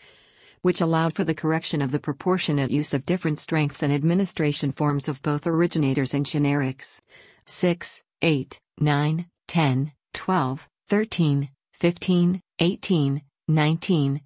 which 0.62 0.80
allowed 0.80 1.14
for 1.14 1.24
the 1.24 1.34
correction 1.34 1.82
of 1.82 1.90
the 1.90 1.98
proportionate 1.98 2.70
use 2.70 2.94
of 2.94 3.04
different 3.04 3.38
strengths 3.38 3.82
and 3.82 3.92
administration 3.92 4.72
forms 4.72 5.08
of 5.08 5.22
both 5.22 5.46
originators 5.46 6.14
and 6.14 6.24
generics. 6.24 7.00
6, 7.46 8.02
8, 8.22 8.60
9, 8.78 9.26
10, 9.48 9.92
12, 10.14 10.68
13, 10.88 11.48
15, 11.74 12.40
18, 12.58 13.22
19, 13.48 14.20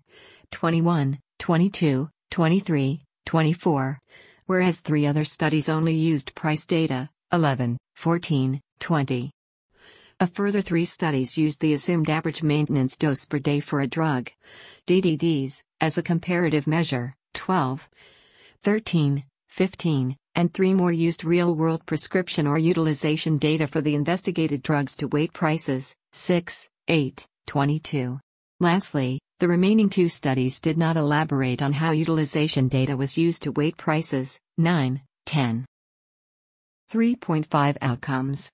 21, 0.50 1.18
22, 1.38 2.10
23, 2.30 3.02
24, 3.24 3.98
whereas 4.46 4.80
three 4.80 5.06
other 5.06 5.24
studies 5.24 5.68
only 5.68 5.94
used 5.94 6.34
price 6.34 6.66
data 6.66 7.08
11, 7.32 7.76
14, 7.96 8.60
20. 8.78 9.35
A 10.18 10.26
further 10.26 10.62
three 10.62 10.86
studies 10.86 11.36
used 11.36 11.60
the 11.60 11.74
assumed 11.74 12.08
average 12.08 12.42
maintenance 12.42 12.96
dose 12.96 13.26
per 13.26 13.38
day 13.38 13.60
for 13.60 13.82
a 13.82 13.86
drug, 13.86 14.30
DDDs, 14.86 15.62
as 15.78 15.98
a 15.98 16.02
comparative 16.02 16.66
measure, 16.66 17.14
12, 17.34 17.86
13, 18.62 19.24
15, 19.48 20.16
and 20.34 20.54
3 20.54 20.72
more 20.72 20.90
used 20.90 21.22
real 21.22 21.54
world 21.54 21.84
prescription 21.84 22.46
or 22.46 22.56
utilization 22.56 23.36
data 23.36 23.66
for 23.66 23.82
the 23.82 23.94
investigated 23.94 24.62
drugs 24.62 24.96
to 24.96 25.06
weight 25.08 25.34
prices, 25.34 25.94
6, 26.14 26.66
8, 26.88 27.26
22. 27.46 28.18
Lastly, 28.58 29.20
the 29.38 29.48
remaining 29.48 29.90
two 29.90 30.08
studies 30.08 30.60
did 30.60 30.78
not 30.78 30.96
elaborate 30.96 31.60
on 31.60 31.74
how 31.74 31.90
utilization 31.90 32.68
data 32.68 32.96
was 32.96 33.18
used 33.18 33.42
to 33.42 33.52
weight 33.52 33.76
prices, 33.76 34.40
9, 34.56 35.02
10. 35.26 35.66
3.5 36.90 37.76
Outcomes 37.82 38.50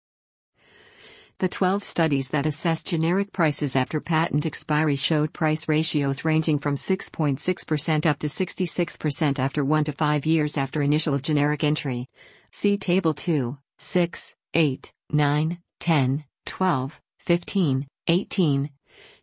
the 1.43 1.49
12 1.49 1.83
studies 1.83 2.29
that 2.29 2.47
assessed 2.47 2.87
generic 2.87 3.33
prices 3.33 3.75
after 3.75 4.01
patent 4.01 4.47
expiry 4.47 4.95
showed 4.95 5.33
price 5.33 5.67
ratios 5.67 6.25
ranging 6.25 6.57
from 6.57 6.77
6.6% 6.77 8.07
up 8.07 8.19
to 8.21 8.29
66% 8.29 9.39
after 9.41 9.65
1 9.65 9.83
to 9.83 9.91
5 9.91 10.25
years 10.25 10.57
after 10.57 10.83
initial 10.83 11.19
generic 11.19 11.65
entry. 11.65 12.07
See 12.53 12.79
Table 12.79 13.13
2, 13.13 13.59
6, 13.81 14.35
8, 14.55 14.93
9, 15.11 15.59
10, 15.81 16.25
12, 16.47 17.01
15, 17.19 17.87
18, 18.07 18.71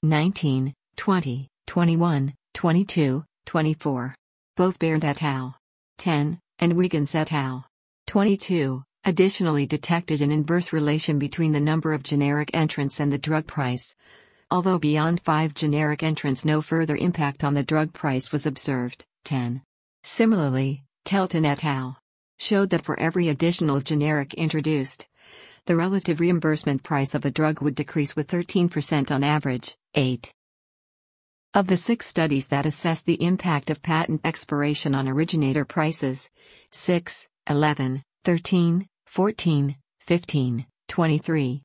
19, 0.04 0.74
20, 0.98 1.48
21, 1.68 2.34
22, 2.54 3.24
24. 3.46 4.16
Both 4.58 4.78
Baird 4.78 5.06
et 5.06 5.24
al. 5.24 5.56
10, 6.00 6.38
and 6.60 6.74
Wiggins 6.74 7.16
et 7.16 7.32
al. 7.32 7.66
22 8.08 8.84
additionally 9.10 9.66
detected 9.66 10.22
an 10.22 10.32
inverse 10.32 10.72
relation 10.72 11.18
between 11.18 11.52
the 11.52 11.60
number 11.60 11.94
of 11.94 12.04
generic 12.04 12.52
entrants 12.54 13.00
and 13.00 13.12
the 13.12 13.18
drug 13.18 13.48
price. 13.48 13.96
Although 14.52 14.78
beyond 14.78 15.20
five 15.22 15.56
generic 15.56 16.04
entrants, 16.04 16.46
no 16.46 16.62
further 16.62 16.96
impact 16.96 17.44
on 17.44 17.56
the 17.56 17.64
drug 17.64 17.92
price 17.92 18.32
was 18.32 18.46
observed. 18.46 19.06
10. 19.26 19.64
Similarly, 20.04 20.84
Kelton 21.06 21.44
et 21.44 21.66
al. 21.66 21.98
showed 22.38 22.70
that 22.70 22.86
for 22.86 23.00
every 23.00 23.30
additional 23.30 23.82
generic 23.82 24.36
introduced, 24.36 25.08
the 25.66 25.76
relative 25.76 26.20
reimbursement 26.20 26.84
price 26.84 27.16
of 27.16 27.26
a 27.26 27.32
drug 27.32 27.64
would 27.64 27.74
decrease 27.74 28.16
with 28.16 28.30
13% 28.30 29.10
on 29.10 29.24
average. 29.24 29.76
8. 29.96 30.32
Of 31.56 31.66
the 31.66 31.78
six 31.78 32.06
studies 32.06 32.50
that 32.50 32.68
assessed 32.68 33.08
the 33.08 33.24
impact 33.24 33.72
of 33.72 33.82
patent 33.82 34.22
expiration 34.24 34.94
on 34.94 35.08
originator 35.08 35.66
prices, 35.66 36.30
6, 36.70 37.28
11, 37.50 38.04
13, 38.24 38.89
14, 39.10 39.76
15, 40.02 40.66
23. 40.88 41.64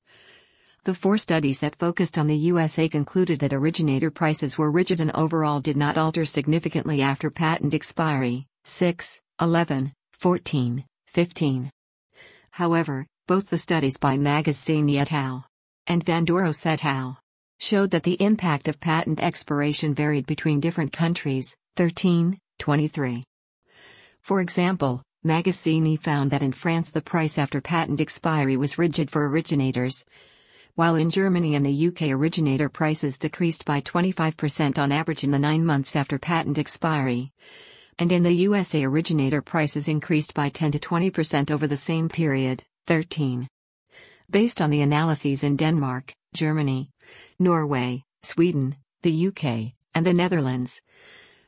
The 0.84 0.94
four 0.94 1.18
studies 1.18 1.60
that 1.60 1.76
focused 1.76 2.16
on 2.16 2.26
the 2.26 2.34
USA 2.34 2.88
concluded 2.88 3.38
that 3.40 3.52
originator 3.52 4.10
prices 4.10 4.56
were 4.56 4.70
rigid 4.70 4.98
and 4.98 5.10
overall 5.14 5.60
did 5.60 5.76
not 5.76 5.98
alter 5.98 6.24
significantly 6.24 7.02
after 7.02 7.30
patent 7.30 7.74
expiry. 7.74 8.46
6, 8.64 9.20
11, 9.42 9.92
14, 10.14 10.84
15. 11.06 11.70
However, 12.52 13.06
both 13.28 13.50
the 13.50 13.58
studies 13.58 13.98
by 13.98 14.16
Magazzini 14.16 14.96
et 14.96 15.12
al. 15.12 15.46
and 15.86 16.02
Vandoros 16.02 16.64
et 16.64 16.82
al. 16.82 17.18
showed 17.60 17.90
that 17.90 18.04
the 18.04 18.22
impact 18.22 18.68
of 18.68 18.80
patent 18.80 19.20
expiration 19.20 19.94
varied 19.94 20.24
between 20.24 20.60
different 20.60 20.94
countries, 20.94 21.54
13, 21.76 22.38
23. 22.58 23.22
For 24.22 24.40
example, 24.40 25.02
Magazzini 25.26 25.98
found 25.98 26.30
that 26.30 26.42
in 26.42 26.52
France 26.52 26.90
the 26.90 27.00
price 27.00 27.38
after 27.38 27.62
patent 27.62 27.98
expiry 27.98 28.58
was 28.58 28.76
rigid 28.76 29.10
for 29.10 29.26
originators, 29.26 30.04
while 30.74 30.96
in 30.96 31.08
Germany 31.08 31.54
and 31.54 31.64
the 31.64 31.86
UK 31.86 32.10
originator 32.10 32.68
prices 32.68 33.16
decreased 33.16 33.64
by 33.64 33.80
25% 33.80 34.76
on 34.78 34.92
average 34.92 35.24
in 35.24 35.30
the 35.30 35.38
nine 35.38 35.64
months 35.64 35.96
after 35.96 36.18
patent 36.18 36.58
expiry. 36.58 37.32
And 37.98 38.12
in 38.12 38.22
the 38.22 38.34
USA 38.34 38.84
originator 38.84 39.40
prices 39.40 39.88
increased 39.88 40.34
by 40.34 40.50
10 40.50 40.72
to 40.72 40.78
20% 40.78 41.50
over 41.50 41.66
the 41.66 41.76
same 41.76 42.10
period, 42.10 42.64
13. 42.86 43.48
Based 44.28 44.60
on 44.60 44.68
the 44.68 44.82
analyses 44.82 45.42
in 45.42 45.56
Denmark, 45.56 46.12
Germany, 46.34 46.90
Norway, 47.38 48.02
Sweden, 48.22 48.76
the 49.02 49.28
UK, 49.28 49.72
and 49.94 50.04
the 50.04 50.12
Netherlands, 50.12 50.82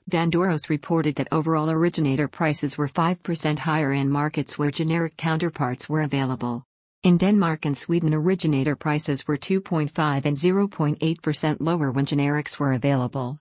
Vandoros 0.08 0.68
reported 0.68 1.16
that 1.16 1.26
overall 1.32 1.68
originator 1.68 2.28
prices 2.28 2.78
were 2.78 2.86
5% 2.86 3.58
higher 3.58 3.92
in 3.92 4.08
markets 4.08 4.56
where 4.56 4.70
generic 4.70 5.16
counterparts 5.16 5.88
were 5.88 6.02
available. 6.02 6.64
In 7.02 7.18
Denmark 7.18 7.66
and 7.66 7.76
Sweden, 7.76 8.14
originator 8.14 8.76
prices 8.76 9.26
were 9.26 9.36
2.5 9.36 10.24
and 10.24 10.36
0.8% 10.36 11.56
lower 11.58 11.90
when 11.90 12.06
generics 12.06 12.60
were 12.60 12.72
available. 12.72 13.40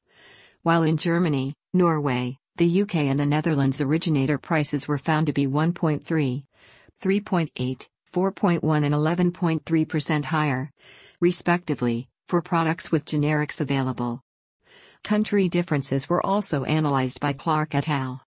While 0.64 0.82
in 0.82 0.98
Germany, 0.98 1.54
Norway, 1.72 2.40
the 2.56 2.82
UK, 2.82 2.96
and 2.96 3.20
the 3.20 3.28
Netherlands, 3.28 3.80
originator 3.80 4.40
prices 4.40 4.88
were 4.88 4.98
found 4.98 5.28
to 5.28 5.34
be 5.34 5.46
1.3, 5.46 6.02
3.8, 6.02 7.88
4.1, 8.12 8.86
and 8.86 8.96
11.3% 8.96 10.26
higher, 10.26 10.72
respectively, 11.20 12.08
for 12.28 12.42
products 12.42 12.92
with 12.92 13.06
generics 13.06 13.62
available. 13.62 14.25
Country 15.06 15.48
differences 15.48 16.10
were 16.10 16.26
also 16.26 16.64
analyzed 16.64 17.20
by 17.20 17.32
Clark 17.32 17.76
et 17.76 17.88
al 17.88 18.24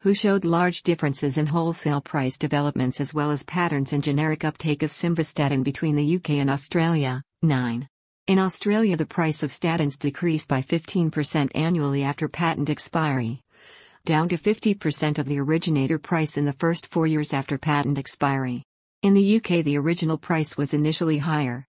who 0.00 0.12
showed 0.12 0.44
large 0.44 0.82
differences 0.82 1.38
in 1.38 1.46
wholesale 1.46 2.02
price 2.02 2.36
developments 2.36 3.00
as 3.00 3.14
well 3.14 3.30
as 3.30 3.42
patterns 3.44 3.94
in 3.94 4.02
generic 4.02 4.44
uptake 4.44 4.82
of 4.82 4.90
simvastatin 4.90 5.62
between 5.62 5.96
the 5.96 6.16
UK 6.16 6.30
and 6.30 6.50
Australia. 6.50 7.22
9. 7.40 7.88
In 8.26 8.38
Australia, 8.38 8.96
the 8.96 9.06
price 9.06 9.42
of 9.42 9.50
statins 9.50 9.98
decreased 9.98 10.46
by 10.46 10.60
15% 10.60 11.50
annually 11.54 12.02
after 12.02 12.28
patent 12.28 12.68
expiry, 12.68 13.40
down 14.04 14.28
to 14.28 14.36
50% 14.36 15.18
of 15.18 15.26
the 15.26 15.38
originator 15.38 15.98
price 15.98 16.36
in 16.36 16.44
the 16.44 16.52
first 16.52 16.88
four 16.88 17.06
years 17.06 17.32
after 17.32 17.56
patent 17.56 17.96
expiry. 17.96 18.62
In 19.02 19.14
the 19.14 19.36
UK, 19.36 19.64
the 19.64 19.78
original 19.78 20.18
price 20.18 20.58
was 20.58 20.74
initially 20.74 21.18
higher, 21.18 21.66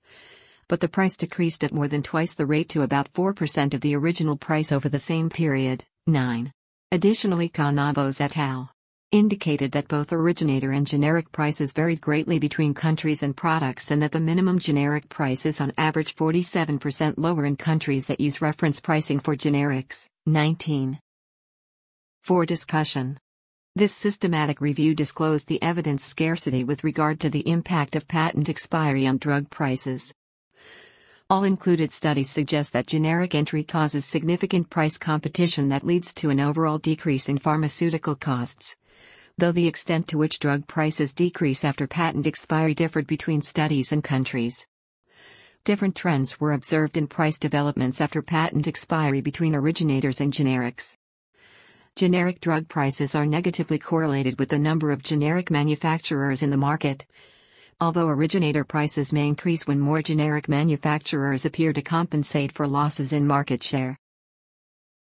but 0.73 0.79
the 0.79 0.87
price 0.87 1.15
decreased 1.15 1.63
at 1.63 1.71
more 1.71 1.87
than 1.87 2.01
twice 2.01 2.33
the 2.33 2.47
rate 2.47 2.67
to 2.67 2.81
about 2.81 3.13
4% 3.13 3.75
of 3.75 3.81
the 3.81 3.95
original 3.95 4.35
price 4.35 4.71
over 4.71 4.89
the 4.89 4.97
same 4.97 5.29
period. 5.29 5.83
9. 6.07 6.51
Additionally, 6.91 7.47
Kanavos 7.47 8.19
et 8.19 8.35
al. 8.39 8.71
indicated 9.11 9.71
that 9.73 9.87
both 9.87 10.11
originator 10.11 10.71
and 10.71 10.87
generic 10.87 11.31
prices 11.31 11.73
varied 11.73 12.01
greatly 12.01 12.39
between 12.39 12.73
countries 12.73 13.21
and 13.21 13.37
products 13.37 13.91
and 13.91 14.01
that 14.01 14.13
the 14.13 14.19
minimum 14.19 14.57
generic 14.57 15.07
price 15.09 15.45
is 15.45 15.61
on 15.61 15.71
average 15.77 16.15
47% 16.15 17.13
lower 17.17 17.45
in 17.45 17.55
countries 17.55 18.07
that 18.07 18.19
use 18.19 18.41
reference 18.41 18.81
pricing 18.81 19.19
for 19.19 19.35
generics. 19.35 20.07
19. 20.25 20.97
For 22.23 22.47
discussion. 22.47 23.19
This 23.75 23.93
systematic 23.93 24.59
review 24.59 24.95
disclosed 24.95 25.47
the 25.49 25.61
evidence 25.61 26.03
scarcity 26.03 26.63
with 26.63 26.83
regard 26.83 27.19
to 27.19 27.29
the 27.29 27.47
impact 27.47 27.95
of 27.95 28.07
patent 28.07 28.49
expiry 28.49 29.05
on 29.05 29.19
drug 29.19 29.51
prices. 29.51 30.15
All 31.29 31.45
included 31.45 31.91
studies 31.91 32.29
suggest 32.29 32.73
that 32.73 32.85
generic 32.85 33.33
entry 33.33 33.63
causes 33.63 34.05
significant 34.05 34.69
price 34.69 34.97
competition 34.97 35.69
that 35.69 35.85
leads 35.85 36.13
to 36.15 36.29
an 36.29 36.39
overall 36.39 36.77
decrease 36.77 37.29
in 37.29 37.37
pharmaceutical 37.37 38.15
costs. 38.15 38.75
Though 39.37 39.53
the 39.53 39.65
extent 39.65 40.09
to 40.09 40.17
which 40.17 40.37
drug 40.37 40.67
prices 40.67 41.13
decrease 41.13 41.63
after 41.63 41.87
patent 41.87 42.27
expiry 42.27 42.75
differed 42.75 43.07
between 43.07 43.41
studies 43.41 43.91
and 43.91 44.03
countries. 44.03 44.67
Different 45.63 45.95
trends 45.95 46.41
were 46.41 46.51
observed 46.51 46.97
in 46.97 47.07
price 47.07 47.39
developments 47.39 48.01
after 48.01 48.21
patent 48.21 48.67
expiry 48.67 49.21
between 49.21 49.55
originators 49.55 50.19
and 50.19 50.33
generics. 50.33 50.97
Generic 51.95 52.41
drug 52.41 52.67
prices 52.67 53.15
are 53.15 53.25
negatively 53.25 53.79
correlated 53.79 54.37
with 54.37 54.49
the 54.49 54.59
number 54.59 54.91
of 54.91 55.01
generic 55.01 55.49
manufacturers 55.49 56.43
in 56.43 56.49
the 56.49 56.57
market, 56.57 57.05
although 57.79 58.07
originator 58.07 58.63
prices 58.63 59.13
may 59.13 59.27
increase 59.27 59.67
when 59.67 59.79
more 59.79 60.01
generic 60.01 60.47
manufacturers 60.47 61.45
appear 61.45 61.73
to 61.73 61.81
compensate 61.81 62.51
for 62.51 62.67
losses 62.67 63.13
in 63.13 63.27
market 63.27 63.63
share. 63.63 63.97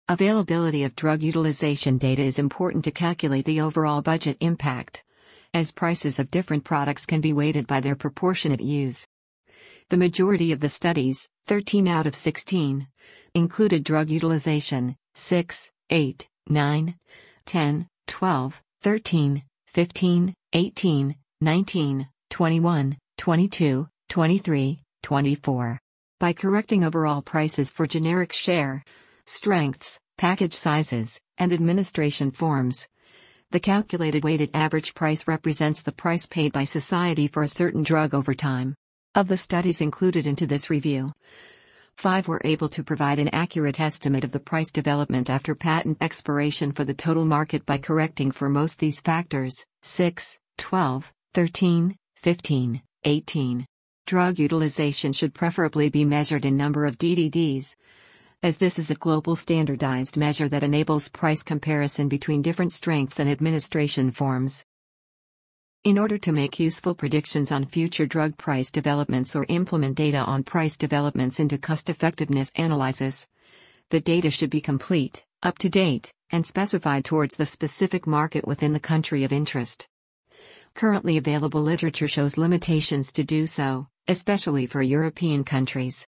Availability 0.08 0.84
of 0.84 0.96
drug 0.96 1.24
utilization 1.24 1.98
data 1.98 2.22
is 2.22 2.40
important 2.40 2.84
to 2.84 2.92
calculate 2.92 3.46
the 3.46 3.62
overall 3.62 4.02
budget 4.02 4.38
impact, 4.42 5.04
as 5.54 5.72
prices 5.72 6.20
of 6.20 6.32
different 6.32 6.64
products 6.64 7.06
can 7.06 7.22
be 7.22 7.34
weighted 7.34 7.68
by 7.68 7.80
their 7.80 7.96
proportionate 7.96 8.62
use. 8.62 9.08
The 9.90 9.98
majority 9.98 10.52
of 10.52 10.60
the 10.60 10.70
studies, 10.70 11.30
13 11.48 11.88
out 11.88 12.08
of 12.08 12.16
16, 12.16 12.88
included 13.36 13.84
drug 13.84 14.10
utilization 14.10 14.96
6, 15.16 15.72
8, 15.90 16.28
9, 16.48 16.96
10, 17.46 17.88
12, 18.08 18.62
13, 18.82 19.44
15, 19.68 20.34
18, 20.54 21.16
19, 21.42 22.08
21, 22.32 22.98
22, 23.18 23.88
23, 24.08 24.82
24. 25.04 25.80
By 26.18 26.32
correcting 26.32 26.82
overall 26.86 27.22
prices 27.22 27.70
for 27.70 27.86
generic 27.86 28.32
share, 28.32 28.86
strengths, 29.26 30.00
package 30.18 30.54
sizes, 30.54 31.20
and 31.38 31.52
administration 31.52 32.32
forms, 32.32 32.88
the 33.52 33.60
calculated 33.60 34.24
weighted 34.24 34.50
average 34.54 34.94
price 34.94 35.28
represents 35.28 35.82
the 35.82 35.92
price 35.92 36.26
paid 36.26 36.54
by 36.54 36.64
society 36.64 37.28
for 37.28 37.44
a 37.44 37.50
certain 37.50 37.84
drug 37.84 38.14
over 38.14 38.34
time. 38.34 38.76
Of 39.14 39.28
the 39.28 39.36
studies 39.36 39.82
included 39.82 40.26
into 40.26 40.48
this 40.48 40.70
review, 40.70 41.12
five 41.98 42.30
were 42.30 42.42
able 42.46 42.70
to 42.70 42.84
provide 42.84 43.20
an 43.20 43.28
accurate 43.34 43.82
estimate 43.82 44.24
of 44.24 44.32
the 44.32 44.40
price 44.40 44.72
development 44.72 45.30
after 45.30 45.54
patent 45.54 45.98
expiration 46.00 46.72
for 46.72 46.86
the 46.86 46.94
total 46.94 47.26
market 47.26 47.66
by 47.66 47.78
correcting 47.78 48.32
for 48.32 48.48
most 48.48 48.80
these 48.80 49.02
factors 49.02 49.66
6, 49.84 50.40
12, 50.58 51.12
13, 51.34 51.98
15, 52.22 52.84
18. 53.04 53.66
Drug 54.06 54.38
utilization 54.38 55.12
should 55.12 55.34
preferably 55.34 55.90
be 55.90 56.06
measured 56.06 56.46
in 56.46 56.56
number 56.56 56.86
of 56.86 57.00
DDDs, 57.00 57.76
as 58.44 58.58
this 58.58 58.78
is 58.78 58.92
a 58.92 58.96
global 58.96 59.36
standardized 59.36 60.18
measure 60.18 60.48
that 60.48 60.62
enables 60.62 61.10
price 61.10 61.42
comparison 61.42 62.08
between 62.08 62.44
different 62.44 62.74
strengths 62.74 63.20
and 63.20 63.28
administration 63.28 64.12
forms. 64.12 64.64
In 65.84 65.98
order 65.98 66.20
to 66.20 66.32
make 66.32 66.60
useful 66.60 66.94
predictions 66.94 67.52
on 67.52 67.66
future 67.66 68.06
drug 68.06 68.38
price 68.38 68.70
developments 68.70 69.36
or 69.36 69.48
implement 69.50 69.96
data 69.96 70.20
on 70.20 70.44
price 70.44 70.78
developments 70.78 71.40
into 71.40 71.58
cost 71.58 71.90
effectiveness 71.90 72.52
analysis, 72.56 73.26
the 73.90 74.00
data 74.00 74.30
should 74.30 74.52
be 74.52 74.62
complete, 74.62 75.26
up 75.42 75.58
to 75.58 75.70
date, 75.70 76.14
and 76.30 76.46
specified 76.46 77.04
towards 77.04 77.36
the 77.36 77.48
specific 77.48 78.06
market 78.06 78.46
within 78.46 78.74
the 78.74 78.80
country 78.80 79.24
of 79.24 79.34
interest. 79.34 79.88
Currently 80.76 81.18
available 81.18 81.62
literature 81.62 82.08
shows 82.08 82.38
limitations 82.38 83.12
to 83.14 83.24
do 83.24 83.46
so, 83.46 83.88
especially 84.08 84.66
for 84.66 84.82
European 84.82 85.44
countries. 85.44 86.08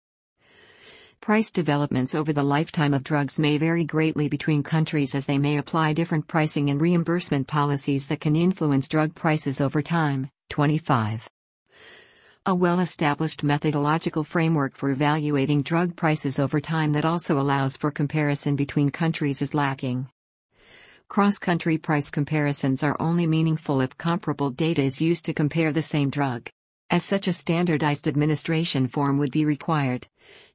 Price 1.22 1.52
developments 1.52 2.16
over 2.16 2.34
the 2.34 2.44
lifetime 2.44 2.94
of 2.94 3.04
drugs 3.04 3.40
may 3.40 3.58
vary 3.58 3.86
greatly 3.86 4.28
between 4.28 4.62
countries 4.62 5.16
as 5.16 5.26
they 5.26 5.38
may 5.38 5.58
apply 5.58 5.94
different 5.94 6.28
pricing 6.28 6.70
and 6.70 6.82
reimbursement 6.82 7.48
policies 7.48 8.08
that 8.08 8.20
can 8.20 8.36
influence 8.36 8.90
drug 8.90 9.16
prices 9.16 9.62
over 9.62 9.82
time. 9.82 10.30
25. 10.50 11.30
A 12.46 12.54
well 12.54 12.82
established 12.82 13.42
methodological 13.42 14.26
framework 14.26 14.76
for 14.76 14.90
evaluating 14.90 15.62
drug 15.62 15.96
prices 15.96 16.40
over 16.40 16.60
time 16.60 16.92
that 16.92 17.06
also 17.06 17.40
allows 17.40 17.78
for 17.78 17.90
comparison 17.90 18.58
between 18.58 18.90
countries 18.90 19.42
is 19.42 19.54
lacking. 19.54 20.10
Cross 21.14 21.38
country 21.38 21.78
price 21.78 22.10
comparisons 22.10 22.82
are 22.82 22.98
only 23.00 23.28
meaningful 23.28 23.82
if 23.82 23.96
comparable 24.00 24.50
data 24.50 24.82
is 24.82 25.00
used 25.00 25.26
to 25.26 25.32
compare 25.32 25.72
the 25.72 25.84
same 25.84 26.10
drug. 26.10 26.50
As 26.90 27.04
such, 27.04 27.28
a 27.28 27.34
standardized 27.34 28.08
administration 28.08 28.88
form 28.88 29.20
would 29.20 29.32
be 29.32 29.46
required, 29.46 30.08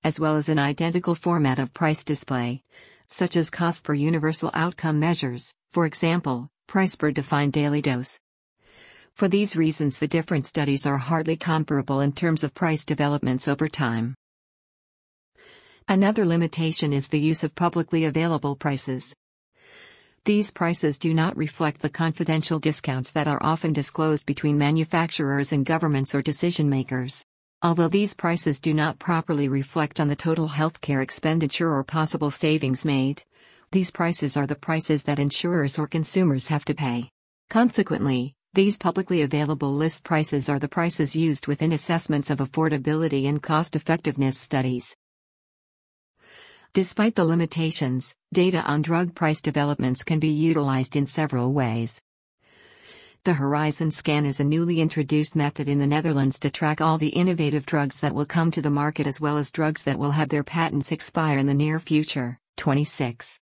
as 0.03 0.19
well 0.19 0.35
as 0.35 0.49
an 0.49 0.59
identical 0.59 1.15
format 1.15 1.61
of 1.61 1.73
price 1.73 2.03
display, 2.03 2.65
such 3.07 3.37
as 3.37 3.51
cost 3.51 3.85
per 3.85 3.95
universal 3.95 4.51
outcome 4.53 4.99
measures, 4.99 5.55
for 5.71 5.87
example, 5.87 6.51
price 6.67 6.97
per 6.97 7.13
defined 7.13 7.53
daily 7.53 7.81
dose. 7.81 8.19
For 9.15 9.29
these 9.29 9.55
reasons, 9.55 10.01
the 10.01 10.09
different 10.09 10.45
studies 10.45 10.87
are 10.87 10.99
hardly 10.99 11.37
comparable 11.37 12.01
in 12.01 12.11
terms 12.11 12.43
of 12.43 12.53
price 12.53 12.85
developments 12.85 13.47
over 13.47 13.69
time. 13.69 14.17
Another 15.87 16.25
limitation 16.25 16.93
is 16.93 17.07
the 17.07 17.21
use 17.21 17.45
of 17.45 17.55
publicly 17.55 18.05
available 18.05 18.57
prices. 18.57 19.15
These 20.29 20.51
prices 20.51 20.99
do 20.99 21.15
not 21.15 21.39
reflect 21.39 21.81
the 21.81 21.89
confidential 21.89 22.59
discounts 22.59 23.13
that 23.13 23.27
are 23.27 23.39
often 23.41 23.73
disclosed 23.73 24.27
between 24.27 24.59
manufacturers 24.59 25.55
and 25.55 25.65
governments 25.65 26.15
or 26.15 26.21
decision 26.21 26.69
makers. 26.69 27.25
Although 27.63 27.89
these 27.89 28.13
prices 28.13 28.61
do 28.61 28.75
not 28.75 28.99
properly 28.99 29.49
reflect 29.49 30.01
on 30.01 30.09
the 30.09 30.15
total 30.15 30.47
healthcare 30.47 31.03
expenditure 31.03 31.73
or 31.73 31.83
possible 31.83 32.31
savings 32.31 32.85
made, 32.85 33.23
these 33.73 33.91
prices 33.91 34.37
are 34.37 34.47
the 34.47 34.55
prices 34.55 35.05
that 35.05 35.19
insurers 35.19 35.79
or 35.79 35.87
consumers 35.87 36.49
have 36.49 36.67
to 36.67 36.75
pay. 36.75 37.09
Consequently, 37.49 38.35
these 38.53 38.77
publicly 38.77 39.23
available 39.23 39.73
list 39.73 40.05
prices 40.05 40.51
are 40.51 40.59
the 40.59 40.69
prices 40.69 41.17
used 41.17 41.47
within 41.47 41.73
assessments 41.73 42.29
of 42.29 42.41
affordability 42.41 43.27
and 43.27 43.43
cost 43.43 43.75
effectiveness 43.75 44.37
studies. 44.37 44.95
Despite 46.75 47.15
the 47.15 47.25
limitations, 47.25 48.15
data 48.33 48.63
on 48.63 48.83
drug 48.83 49.15
price 49.15 49.41
developments 49.41 50.05
can 50.05 50.19
be 50.19 50.29
utilized 50.29 50.97
in 50.97 51.07
several 51.07 51.53
ways. 51.53 52.03
The 53.25 53.33
Horizon 53.35 53.91
Scan 53.91 54.27
is 54.27 54.39
a 54.39 54.45
newly 54.45 54.81
introduced 54.81 55.35
method 55.35 55.69
in 55.69 55.79
the 55.79 55.87
Netherlands 55.87 56.39
to 56.41 56.51
track 56.51 56.81
all 56.81 56.99
the 56.99 57.09
innovative 57.09 57.67
drugs 57.67 57.99
that 57.99 58.15
will 58.15 58.27
come 58.27 58.51
to 58.51 58.63
the 58.63 58.71
market 58.71 59.07
as 59.07 59.21
well 59.21 59.39
as 59.39 59.51
drugs 59.51 59.83
that 59.85 59.99
will 59.99 60.13
have 60.13 60.29
their 60.29 60.45
patents 60.45 60.93
expire 60.93 61.39
in 61.39 61.47
the 61.47 61.55
near 61.55 61.81
future. 61.81 62.39
26. 62.59 63.41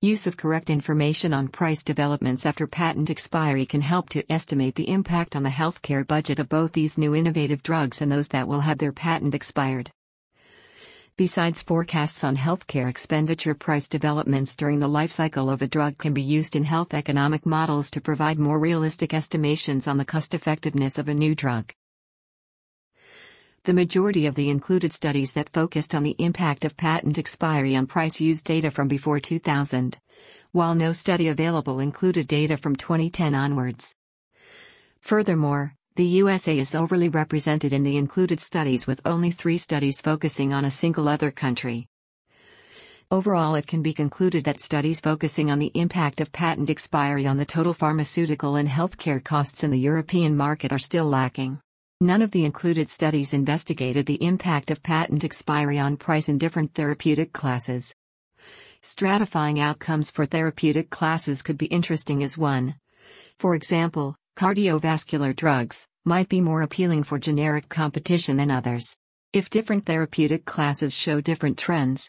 Use 0.00 0.26
of 0.26 0.36
correct 0.36 0.70
information 0.70 1.34
on 1.34 1.48
price 1.48 1.82
developments 1.82 2.46
after 2.46 2.66
patent 2.66 3.10
expiry 3.10 3.66
can 3.66 3.80
help 3.80 4.08
to 4.08 4.32
estimate 4.32 4.76
the 4.76 4.88
impact 4.88 5.36
on 5.36 5.42
the 5.42 5.50
healthcare 5.50 6.06
budget 6.06 6.38
of 6.38 6.48
both 6.48 6.72
these 6.72 6.96
new 6.96 7.14
innovative 7.14 7.62
drugs 7.62 8.00
and 8.00 8.10
those 8.10 8.28
that 8.28 8.48
will 8.48 8.60
have 8.60 8.78
their 8.78 8.92
patent 8.92 9.34
expired. 9.34 9.90
Besides 11.18 11.64
forecasts 11.64 12.22
on 12.22 12.36
healthcare 12.36 12.88
expenditure 12.88 13.52
price 13.52 13.88
developments 13.88 14.54
during 14.54 14.78
the 14.78 14.86
life 14.86 15.10
cycle 15.10 15.50
of 15.50 15.62
a 15.62 15.66
drug 15.66 15.98
can 15.98 16.14
be 16.14 16.22
used 16.22 16.54
in 16.54 16.62
health 16.62 16.94
economic 16.94 17.44
models 17.44 17.90
to 17.90 18.00
provide 18.00 18.38
more 18.38 18.60
realistic 18.60 19.12
estimations 19.12 19.88
on 19.88 19.96
the 19.96 20.04
cost 20.04 20.32
effectiveness 20.32 20.96
of 20.96 21.08
a 21.08 21.14
new 21.14 21.34
drug. 21.34 21.72
The 23.64 23.74
majority 23.74 24.26
of 24.26 24.36
the 24.36 24.48
included 24.48 24.92
studies 24.92 25.32
that 25.32 25.52
focused 25.52 25.92
on 25.92 26.04
the 26.04 26.14
impact 26.20 26.64
of 26.64 26.76
patent 26.76 27.18
expiry 27.18 27.74
on 27.74 27.88
price 27.88 28.20
used 28.20 28.44
data 28.44 28.70
from 28.70 28.86
before 28.86 29.18
2000, 29.18 29.98
while 30.52 30.76
no 30.76 30.92
study 30.92 31.26
available 31.26 31.80
included 31.80 32.28
data 32.28 32.56
from 32.56 32.76
2010 32.76 33.34
onwards. 33.34 33.92
Furthermore, 35.00 35.74
the 35.98 36.04
USA 36.22 36.56
is 36.56 36.76
overly 36.76 37.08
represented 37.08 37.72
in 37.72 37.82
the 37.82 37.96
included 37.96 38.38
studies 38.38 38.86
with 38.86 39.00
only 39.04 39.32
three 39.32 39.58
studies 39.58 40.00
focusing 40.00 40.52
on 40.52 40.64
a 40.64 40.70
single 40.70 41.08
other 41.08 41.32
country. 41.32 41.88
Overall, 43.10 43.56
it 43.56 43.66
can 43.66 43.82
be 43.82 43.92
concluded 43.92 44.44
that 44.44 44.60
studies 44.60 45.00
focusing 45.00 45.50
on 45.50 45.58
the 45.58 45.72
impact 45.74 46.20
of 46.20 46.30
patent 46.30 46.70
expiry 46.70 47.26
on 47.26 47.36
the 47.36 47.44
total 47.44 47.74
pharmaceutical 47.74 48.54
and 48.54 48.68
healthcare 48.68 49.22
costs 49.22 49.64
in 49.64 49.72
the 49.72 49.80
European 49.80 50.36
market 50.36 50.70
are 50.70 50.78
still 50.78 51.06
lacking. 51.06 51.58
None 52.00 52.22
of 52.22 52.30
the 52.30 52.44
included 52.44 52.90
studies 52.90 53.34
investigated 53.34 54.06
the 54.06 54.22
impact 54.24 54.70
of 54.70 54.84
patent 54.84 55.24
expiry 55.24 55.80
on 55.80 55.96
price 55.96 56.28
in 56.28 56.38
different 56.38 56.74
therapeutic 56.74 57.32
classes. 57.32 57.92
Stratifying 58.84 59.58
outcomes 59.58 60.12
for 60.12 60.26
therapeutic 60.26 60.90
classes 60.90 61.42
could 61.42 61.58
be 61.58 61.66
interesting 61.66 62.22
as 62.22 62.38
one. 62.38 62.76
For 63.36 63.56
example, 63.56 64.14
cardiovascular 64.36 65.34
drugs, 65.34 65.87
might 66.08 66.30
be 66.30 66.40
more 66.40 66.62
appealing 66.62 67.02
for 67.02 67.18
generic 67.18 67.68
competition 67.68 68.38
than 68.38 68.50
others. 68.50 68.96
If 69.34 69.50
different 69.50 69.84
therapeutic 69.84 70.46
classes 70.46 70.94
show 70.94 71.20
different 71.20 71.58
trends, 71.58 72.08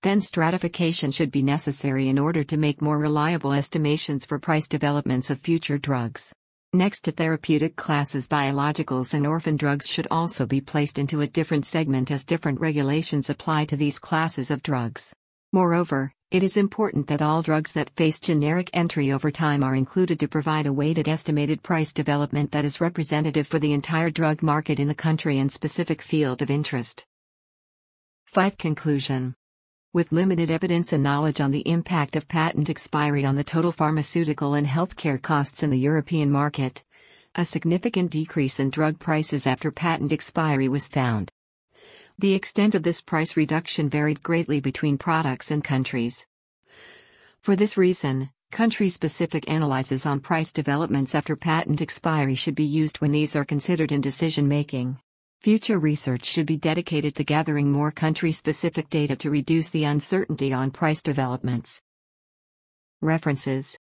then 0.00 0.22
stratification 0.22 1.10
should 1.10 1.30
be 1.30 1.42
necessary 1.42 2.08
in 2.08 2.18
order 2.18 2.42
to 2.44 2.56
make 2.56 2.80
more 2.80 2.98
reliable 2.98 3.52
estimations 3.52 4.24
for 4.24 4.38
price 4.38 4.66
developments 4.66 5.28
of 5.28 5.40
future 5.40 5.76
drugs. 5.76 6.32
Next 6.72 7.02
to 7.02 7.12
therapeutic 7.12 7.76
classes, 7.76 8.28
biologicals 8.28 9.12
and 9.12 9.26
orphan 9.26 9.56
drugs 9.56 9.86
should 9.86 10.06
also 10.10 10.46
be 10.46 10.62
placed 10.62 10.98
into 10.98 11.20
a 11.20 11.26
different 11.26 11.66
segment 11.66 12.10
as 12.10 12.24
different 12.24 12.60
regulations 12.60 13.28
apply 13.28 13.66
to 13.66 13.76
these 13.76 13.98
classes 13.98 14.50
of 14.50 14.62
drugs. 14.62 15.12
Moreover, 15.52 16.12
it 16.30 16.42
is 16.42 16.58
important 16.58 17.06
that 17.06 17.22
all 17.22 17.40
drugs 17.40 17.72
that 17.72 17.88
face 17.96 18.20
generic 18.20 18.68
entry 18.74 19.10
over 19.10 19.30
time 19.30 19.62
are 19.62 19.74
included 19.74 20.20
to 20.20 20.28
provide 20.28 20.66
a 20.66 20.72
weighted 20.72 21.08
estimated 21.08 21.62
price 21.62 21.90
development 21.90 22.52
that 22.52 22.66
is 22.66 22.82
representative 22.82 23.46
for 23.46 23.58
the 23.58 23.72
entire 23.72 24.10
drug 24.10 24.42
market 24.42 24.78
in 24.78 24.88
the 24.88 24.94
country 24.94 25.38
and 25.38 25.50
specific 25.50 26.02
field 26.02 26.42
of 26.42 26.50
interest. 26.50 27.06
5. 28.26 28.58
Conclusion 28.58 29.34
With 29.94 30.12
limited 30.12 30.50
evidence 30.50 30.92
and 30.92 31.02
knowledge 31.02 31.40
on 31.40 31.50
the 31.50 31.66
impact 31.66 32.14
of 32.14 32.28
patent 32.28 32.68
expiry 32.68 33.24
on 33.24 33.36
the 33.36 33.44
total 33.44 33.72
pharmaceutical 33.72 34.52
and 34.52 34.66
healthcare 34.66 35.20
costs 35.20 35.62
in 35.62 35.70
the 35.70 35.78
European 35.78 36.30
market, 36.30 36.84
a 37.36 37.44
significant 37.46 38.10
decrease 38.10 38.60
in 38.60 38.68
drug 38.68 38.98
prices 38.98 39.46
after 39.46 39.70
patent 39.70 40.12
expiry 40.12 40.68
was 40.68 40.88
found. 40.88 41.32
The 42.20 42.34
extent 42.34 42.74
of 42.74 42.82
this 42.82 43.00
price 43.00 43.36
reduction 43.36 43.88
varied 43.88 44.24
greatly 44.24 44.58
between 44.60 44.98
products 44.98 45.52
and 45.52 45.62
countries. 45.62 46.26
For 47.42 47.54
this 47.54 47.76
reason, 47.76 48.30
country 48.50 48.88
specific 48.88 49.48
analyses 49.48 50.04
on 50.04 50.18
price 50.18 50.52
developments 50.52 51.14
after 51.14 51.36
patent 51.36 51.80
expiry 51.80 52.34
should 52.34 52.56
be 52.56 52.64
used 52.64 52.96
when 52.96 53.12
these 53.12 53.36
are 53.36 53.44
considered 53.44 53.92
in 53.92 54.00
decision 54.00 54.48
making. 54.48 54.98
Future 55.42 55.78
research 55.78 56.24
should 56.24 56.46
be 56.46 56.56
dedicated 56.56 57.14
to 57.14 57.22
gathering 57.22 57.70
more 57.70 57.92
country 57.92 58.32
specific 58.32 58.90
data 58.90 59.14
to 59.14 59.30
reduce 59.30 59.68
the 59.68 59.84
uncertainty 59.84 60.52
on 60.52 60.72
price 60.72 61.02
developments. 61.02 61.80
References 63.00 63.78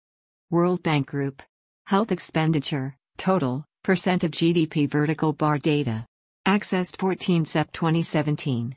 World 0.51 0.83
Bank 0.83 1.07
Group 1.07 1.41
Health 1.87 2.11
Expenditure, 2.11 2.97
Total, 3.17 3.65
Percent 3.85 4.25
of 4.25 4.33
GDP 4.33 4.91
Vertical 4.91 5.33
Bar 5.33 5.59
Data. 5.59 6.05
Accessed 6.47 6.99
14 6.99 7.47
Sep 7.47 7.73
2017. 7.73 8.77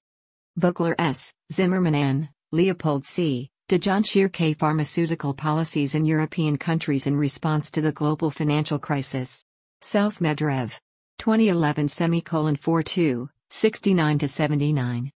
Vogler 0.55 0.95
S., 0.97 1.33
Zimmermann 1.51 1.95
N., 1.95 2.29
Leopold 2.53 3.05
C., 3.05 3.49
de 3.67 3.77
Joncheere 3.77 4.31
K. 4.31 4.53
Pharmaceutical 4.53 5.33
Policies 5.33 5.93
in 5.93 6.05
European 6.05 6.57
Countries 6.57 7.07
in 7.07 7.17
Response 7.17 7.69
to 7.71 7.81
the 7.81 7.91
Global 7.91 8.31
Financial 8.31 8.79
Crisis. 8.79 9.43
South 9.81 10.19
Medrev. 10.19 10.79
2011 11.17 11.89
semicolon 11.89 12.55
42, 12.55 13.29
69 13.49 14.17
to 14.19 14.27
79. 14.29 15.11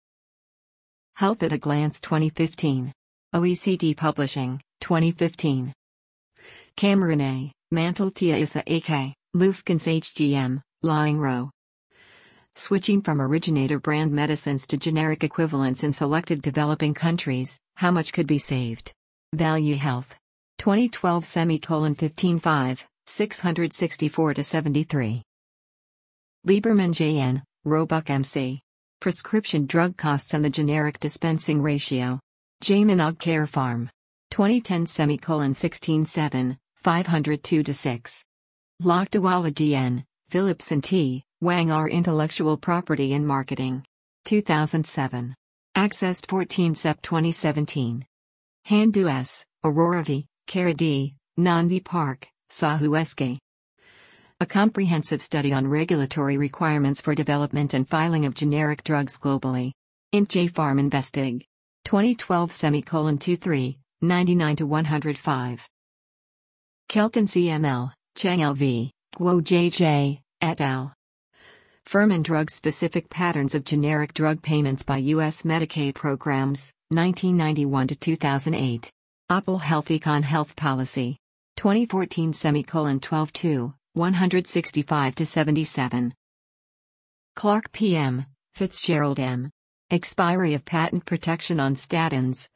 Health 1.16 1.44
at 1.44 1.54
a 1.54 1.58
Glance 1.58 2.02
2015. 2.02 2.92
OECD 3.34 3.96
Publishing, 3.96 4.60
2015. 4.82 5.74
Cameron 6.76 7.22
A., 7.22 7.54
Mantel-Teeuwisse 7.72 8.58
AK, 8.68 9.16
Leufkens 9.34 9.88
HGM, 9.88 10.62
Laing 10.84 11.18
RO. 11.18 11.50
Switching 12.56 13.02
from 13.02 13.22
originator 13.22 13.80
brand 13.80 14.12
medicines 14.12 14.68
to 14.68 14.78
generic 14.78 15.24
equivalents 15.24 15.84
in 15.84 15.94
selected 15.94 16.42
developing 16.42 16.94
countries, 16.94 17.58
how 17.76 17.92
much 17.92 18.12
could 18.12 18.28
be 18.28 18.38
saved? 18.38 18.92
Value 19.34 19.76
Health. 19.76 20.18
2012 20.58 21.24
semicolon 21.24 21.94
155, 21.94 22.86
664 23.08 24.34
to 24.34 24.44
73. 24.44 25.24
Lieberman 26.46 26.92
J.N., 26.92 27.42
Roebuck 27.64 28.10
M.C. 28.10 28.60
Prescription 29.00 29.66
Drug 29.66 29.96
Costs 29.96 30.34
and 30.34 30.44
the 30.44 30.50
Generic 30.50 31.00
Dispensing 31.00 31.62
Ratio. 31.62 32.20
J 32.62 32.84
Manag 32.84 33.18
Care 33.18 33.48
Pharm. 33.48 33.90
2010 34.30 34.86
semicolon 34.86 35.56
167, 35.56 36.58
502 36.76 37.64
to 37.64 37.74
6. 37.74 38.24
Lakdawalla 38.84 39.54
D.N., 39.54 40.04
Philipson 40.30 40.82
T. 40.82 41.24
Wang 41.43 41.71
R. 41.71 41.89
Intellectual 41.89 42.56
Property 42.56 43.13
and 43.13 43.25
Marketing. 43.25 43.84
2007. 44.25 45.34
Accessed 45.75 46.27
14 46.27 46.75
Sep 46.75 47.01
2017. 47.01 48.06
Handoo 48.67 49.10
S., 49.10 49.43
Arora 49.65 50.06
V., 50.06 50.27
Khera 50.47 50.77
D., 50.77 51.15
Park, 51.83 52.27
Sahu 52.52 53.04
SK. 53.04 53.39
A 54.39 54.46
comprehensive 54.46 55.19
study 55.19 55.52
on 55.52 55.65
regulatory 55.65 56.37
requirements 56.37 57.02
for 57.02 57.15
development 57.15 57.73
and 57.73 57.89
filing 57.89 58.27
of 58.27 58.35
generic 58.35 58.83
drugs 58.83 59.17
globally. 59.17 59.71
Int 60.12 60.29
J 60.29 60.48
Pharm 60.48 60.79
Investig. 60.79 61.42
2012 61.85 62.52
semicolon 62.52 63.17
23, 63.17 63.79
99 64.02 64.56
to 64.58 64.67
105. 64.67 65.67
Kelton 66.87 67.25
CML, 67.25 67.92
Cheng 68.15 68.39
LV, 68.42 68.92
Guo 69.17 69.42
JJ, 69.42 70.19
et 70.39 70.62
al. 70.62 70.94
Furman 71.86 72.23
Drug 72.23 72.50
Specific 72.50 73.10
Patterns 73.10 73.54
of 73.54 73.65
Generic 73.65 74.13
Drug 74.13 74.42
Payments 74.42 74.84
by 74.84 74.98
U.S. 74.98 75.44
Medicaid 75.44 75.96
Programs, 75.96 76.71
1991 76.90 77.88
to 77.88 77.96
2008. 77.96 78.90
Apple 79.29 79.58
Health 79.58 79.88
Econ 79.88 80.23
Health 80.23 80.56
Policy. 80.56 81.17
2014 81.58 82.34
semicolon 82.34 83.00
12 83.00 83.34
2, 83.34 83.73
165 83.94 85.15
to 85.15 85.25
77. 85.25 86.13
Clark 87.36 87.71
PM, 87.71 88.25
Fitzgerald 88.54 89.19
M. 89.19 89.50
Expiry 89.90 90.54
of 90.54 90.63
Patent 90.63 91.06
Protection 91.06 91.60
on 91.60 91.75
Statins. 91.75 92.48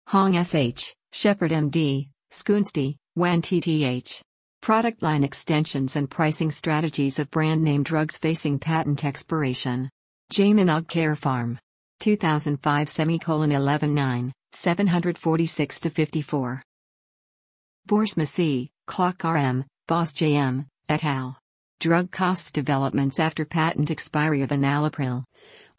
Hong 0.07 0.43
SH, 0.43 0.93
Shepherd 1.13 1.51
MD, 1.51 2.09
Skoonsti, 2.29 2.97
WAN 3.15 3.41
TTH. 3.41 4.21
Product 4.61 5.01
line 5.01 5.23
extensions 5.23 5.95
and 5.95 6.09
pricing 6.09 6.51
strategies 6.51 7.19
of 7.19 7.31
brand 7.31 7.63
name 7.63 7.83
drugs 7.83 8.17
facing 8.17 8.59
patent 8.59 9.05
expiration. 9.05 9.89
J 10.29 10.51
Manag 10.51 10.89
Care 10.89 11.15
Pharm. 11.15 11.57
2005 12.01 12.89
semicolon 12.89 13.53
11 13.53 13.93
9, 13.93 14.33
746 14.51 15.79
to 15.79 15.89
54. 15.89 16.61
Boersma 17.87 18.27
C, 18.27 18.71
Klok 18.89 19.23
RM, 19.23 19.63
Bos 19.87 20.11
JM, 20.11 20.65
et 20.89 21.05
al. 21.05 21.37
Drug 21.83 22.09
costs 22.11 22.49
developments 22.49 23.19
after 23.19 23.43
patent 23.43 23.91
expiry 23.91 24.41
of 24.41 24.51
enalapril. 24.51 25.25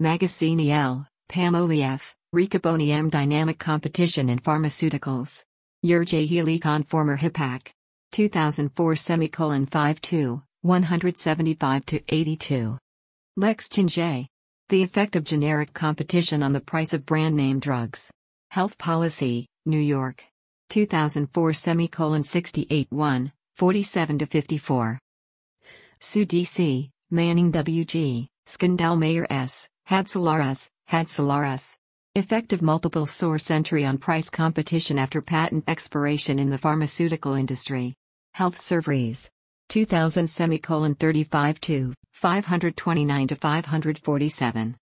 Magazzini 0.00 0.70
L, 0.70 1.06
Pammolli 1.28 1.82
F, 1.82 2.16
Riccaboni 2.34 2.88
M 2.88 3.08
Dynamic 3.08 3.60
Competition 3.60 4.28
in 4.28 4.40
Pharmaceuticals. 4.40 5.44
Yurjay 5.86 6.28
Helicon 6.28 6.82
former 6.82 7.16
HIPAC. 7.16 7.70
2004 8.10 8.96
semicolon 8.96 9.66
52, 9.66 10.42
175 10.62 11.86
to 11.86 12.00
82. 12.08 12.76
Lexchin 13.38 13.86
J. 13.86 14.26
The 14.68 14.82
effect 14.82 15.14
of 15.14 15.22
generic 15.22 15.72
competition 15.72 16.42
on 16.42 16.52
the 16.52 16.60
price 16.60 16.92
of 16.92 17.06
brand 17.06 17.36
name 17.36 17.60
drugs. 17.60 18.10
Health 18.50 18.76
Policy, 18.78 19.46
New 19.64 19.78
York. 19.78 20.24
2004 20.70 21.52
semicolon 21.52 22.24
68 22.24 22.88
1, 22.90 23.32
47 23.54 24.18
to 24.18 24.26
54. 24.26 24.98
Suh 26.00 26.20
DC, 26.20 26.90
Manning 27.12 27.52
WG, 27.52 28.26
Skandal 28.46 29.26
S, 29.30 29.68
Hadsalaras, 29.88 30.68
Hadsalaras. 30.90 31.76
Effective 32.14 32.62
multiple 32.62 33.04
source 33.04 33.50
entry 33.50 33.84
on 33.84 33.98
price 33.98 34.30
competition 34.30 34.98
after 34.98 35.20
patent 35.20 35.64
expiration 35.68 36.38
in 36.38 36.48
the 36.48 36.56
pharmaceutical 36.56 37.34
industry. 37.34 37.92
Health 38.32 38.58
Surveys. 38.58 39.28
2000 39.68 40.26
semicolon 40.26 40.94
35 40.94 41.60
to 41.60 41.92
529 42.12 43.26
to 43.28 43.34
547 43.34 44.76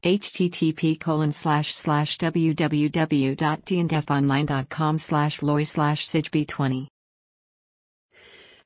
http 0.03 1.01
colon 1.01 1.33
slash 1.33 1.73
slash 1.73 2.19
www.tndfonline.com 2.19 4.99
slash 4.99 5.41
loy 5.41 5.65
slash 5.65 6.07
sigb20 6.07 6.89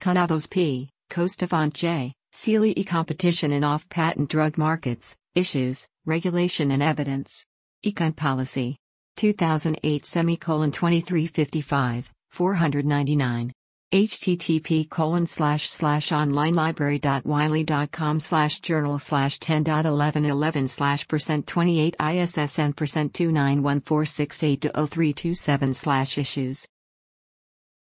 Kanavos 0.00 0.50
P, 0.50 0.90
Costa-Font 1.10 1.74
J, 1.74 2.12
Seeley 2.40 2.72
e 2.76 2.84
competition 2.84 3.50
in 3.50 3.64
off-patent 3.64 4.30
drug 4.30 4.56
markets, 4.56 5.16
issues, 5.34 5.88
Regulation 6.06 6.70
and 6.70 6.80
Evidence. 6.80 7.44
Econ 7.84 8.14
Policy. 8.14 8.76
2008 9.16 10.06
semicolon 10.06 10.70
2355, 10.70 12.12
499. 12.30 13.52
http 13.92 14.88
colon 14.88 15.26
slash 15.26 15.68
slash 15.68 16.10
onlinelibrary.wiley.com 16.10 18.20
slash 18.20 18.60
journal 18.60 19.00
slash 19.00 19.40
10.1111 19.40 20.68
slash 20.68 21.08
percent 21.08 21.44
28 21.44 21.96
ISSN 21.98 22.76
percent 22.76 23.12
291468 23.14 24.60
to 24.60 24.68
0327 24.68 25.74
slash 25.74 26.16
issues. 26.16 26.68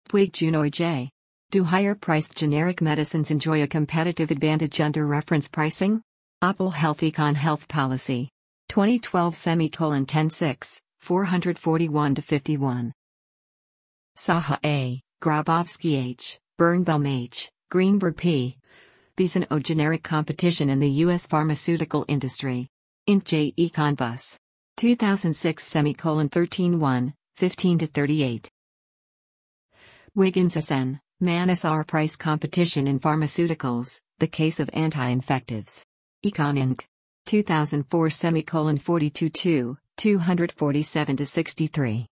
Puig-Junoy 0.08 0.70
J. 0.70 1.10
Do 1.50 1.62
higher 1.62 1.94
priced 1.94 2.36
generic 2.36 2.82
medicines 2.82 3.30
enjoy 3.30 3.62
a 3.62 3.68
competitive 3.68 4.32
advantage 4.32 4.80
under 4.80 5.06
reference 5.06 5.48
pricing? 5.48 6.02
Opel 6.42 6.72
Health 6.72 7.00
Econ 7.00 7.36
Health 7.36 7.68
Policy. 7.68 8.30
2012 8.68 9.36
semicolon 9.36 10.02
106, 10.02 10.80
441 10.98 12.14
to 12.16 12.22
51. 12.22 12.92
Saha 14.18 14.58
A, 14.64 15.00
Grabowski 15.22 16.04
H, 16.04 16.40
Birnbaum 16.58 17.06
H, 17.06 17.48
Greenberg 17.70 18.16
P. 18.16 18.58
Bison 19.14 19.46
O 19.52 19.60
generic 19.60 20.02
competition 20.02 20.68
in 20.68 20.80
the 20.80 20.90
U.S. 21.04 21.28
pharmaceutical 21.28 22.04
industry. 22.08 22.66
Int 23.06 23.24
J 23.24 23.52
Econ 23.56 23.96
Bus. 23.96 24.36
2006 24.78 25.62
semicolon 25.62 26.28
13 26.28 26.80
1, 26.80 27.14
15 27.36 27.78
to 27.78 27.86
38. 27.86 28.50
Wiggins 30.14 30.54
SN, 30.54 30.98
Maness 31.22 31.66
R 31.66 31.82
price 31.82 32.14
competition 32.14 32.86
in 32.86 33.00
pharmaceuticals, 33.00 34.02
the 34.18 34.26
case 34.26 34.60
of 34.60 34.68
anti-infectives. 34.74 35.82
Econ 36.22 36.58
Inc. 36.58 36.84
2004 37.24 38.10
semicolon 38.10 38.76
42 38.76 39.30
2, 39.30 39.78
247 39.96 41.16
to 41.16 41.24
63. 41.24 42.06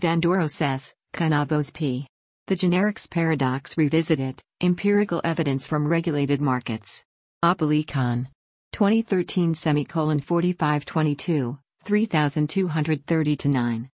Vandoros 0.00 0.62
S, 0.62 0.94
Kanavos 1.12 1.74
P. 1.74 2.06
The 2.46 2.56
Generics 2.56 3.10
Paradox 3.10 3.76
Revisited 3.76 4.40
Empirical 4.62 5.20
Evidence 5.24 5.66
from 5.66 5.86
Regulated 5.86 6.40
Markets. 6.40 7.04
Opel 7.44 7.84
Econ. 7.84 8.28
2013 8.72 9.54
semicolon 9.54 10.20
45 10.20 10.86
22, 10.86 11.58
3230 11.84 13.36
to 13.36 13.48
9. 13.50 13.90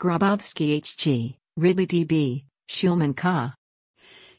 Grabowski 0.00 0.80
HG, 0.80 1.36
Ridley 1.58 1.86
DB, 1.86 2.44
Schulman 2.70 3.16
Ka. 3.16 3.52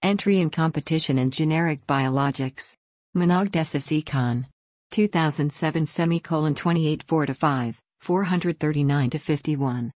Entry 0.01 0.39
in 0.39 0.49
Competition 0.49 1.17
in 1.17 1.31
Generic 1.31 1.85
Biologics. 1.85 2.75
Manag 3.15 3.49
Decis 3.49 3.91
Econ. 3.91 4.45
2007 4.91 5.85
semicolon 5.85 6.55
28 6.55 7.03
4 7.03 7.25
to 7.25 7.33
5, 7.33 7.81
439 7.99 9.09
to 9.09 9.19
51. 9.19 9.91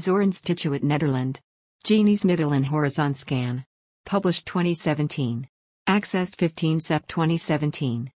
Zorginstituut 0.00 0.82
Nederland. 0.82 1.38
Geneesmiddelen 1.84 2.64
Horizon 2.64 3.14
Scan. 3.14 3.62
Published 4.06 4.46
2017. 4.46 5.46
Accessed 5.86 6.38
15 6.38 6.80
Sep 6.80 7.06
2017. 7.06 8.10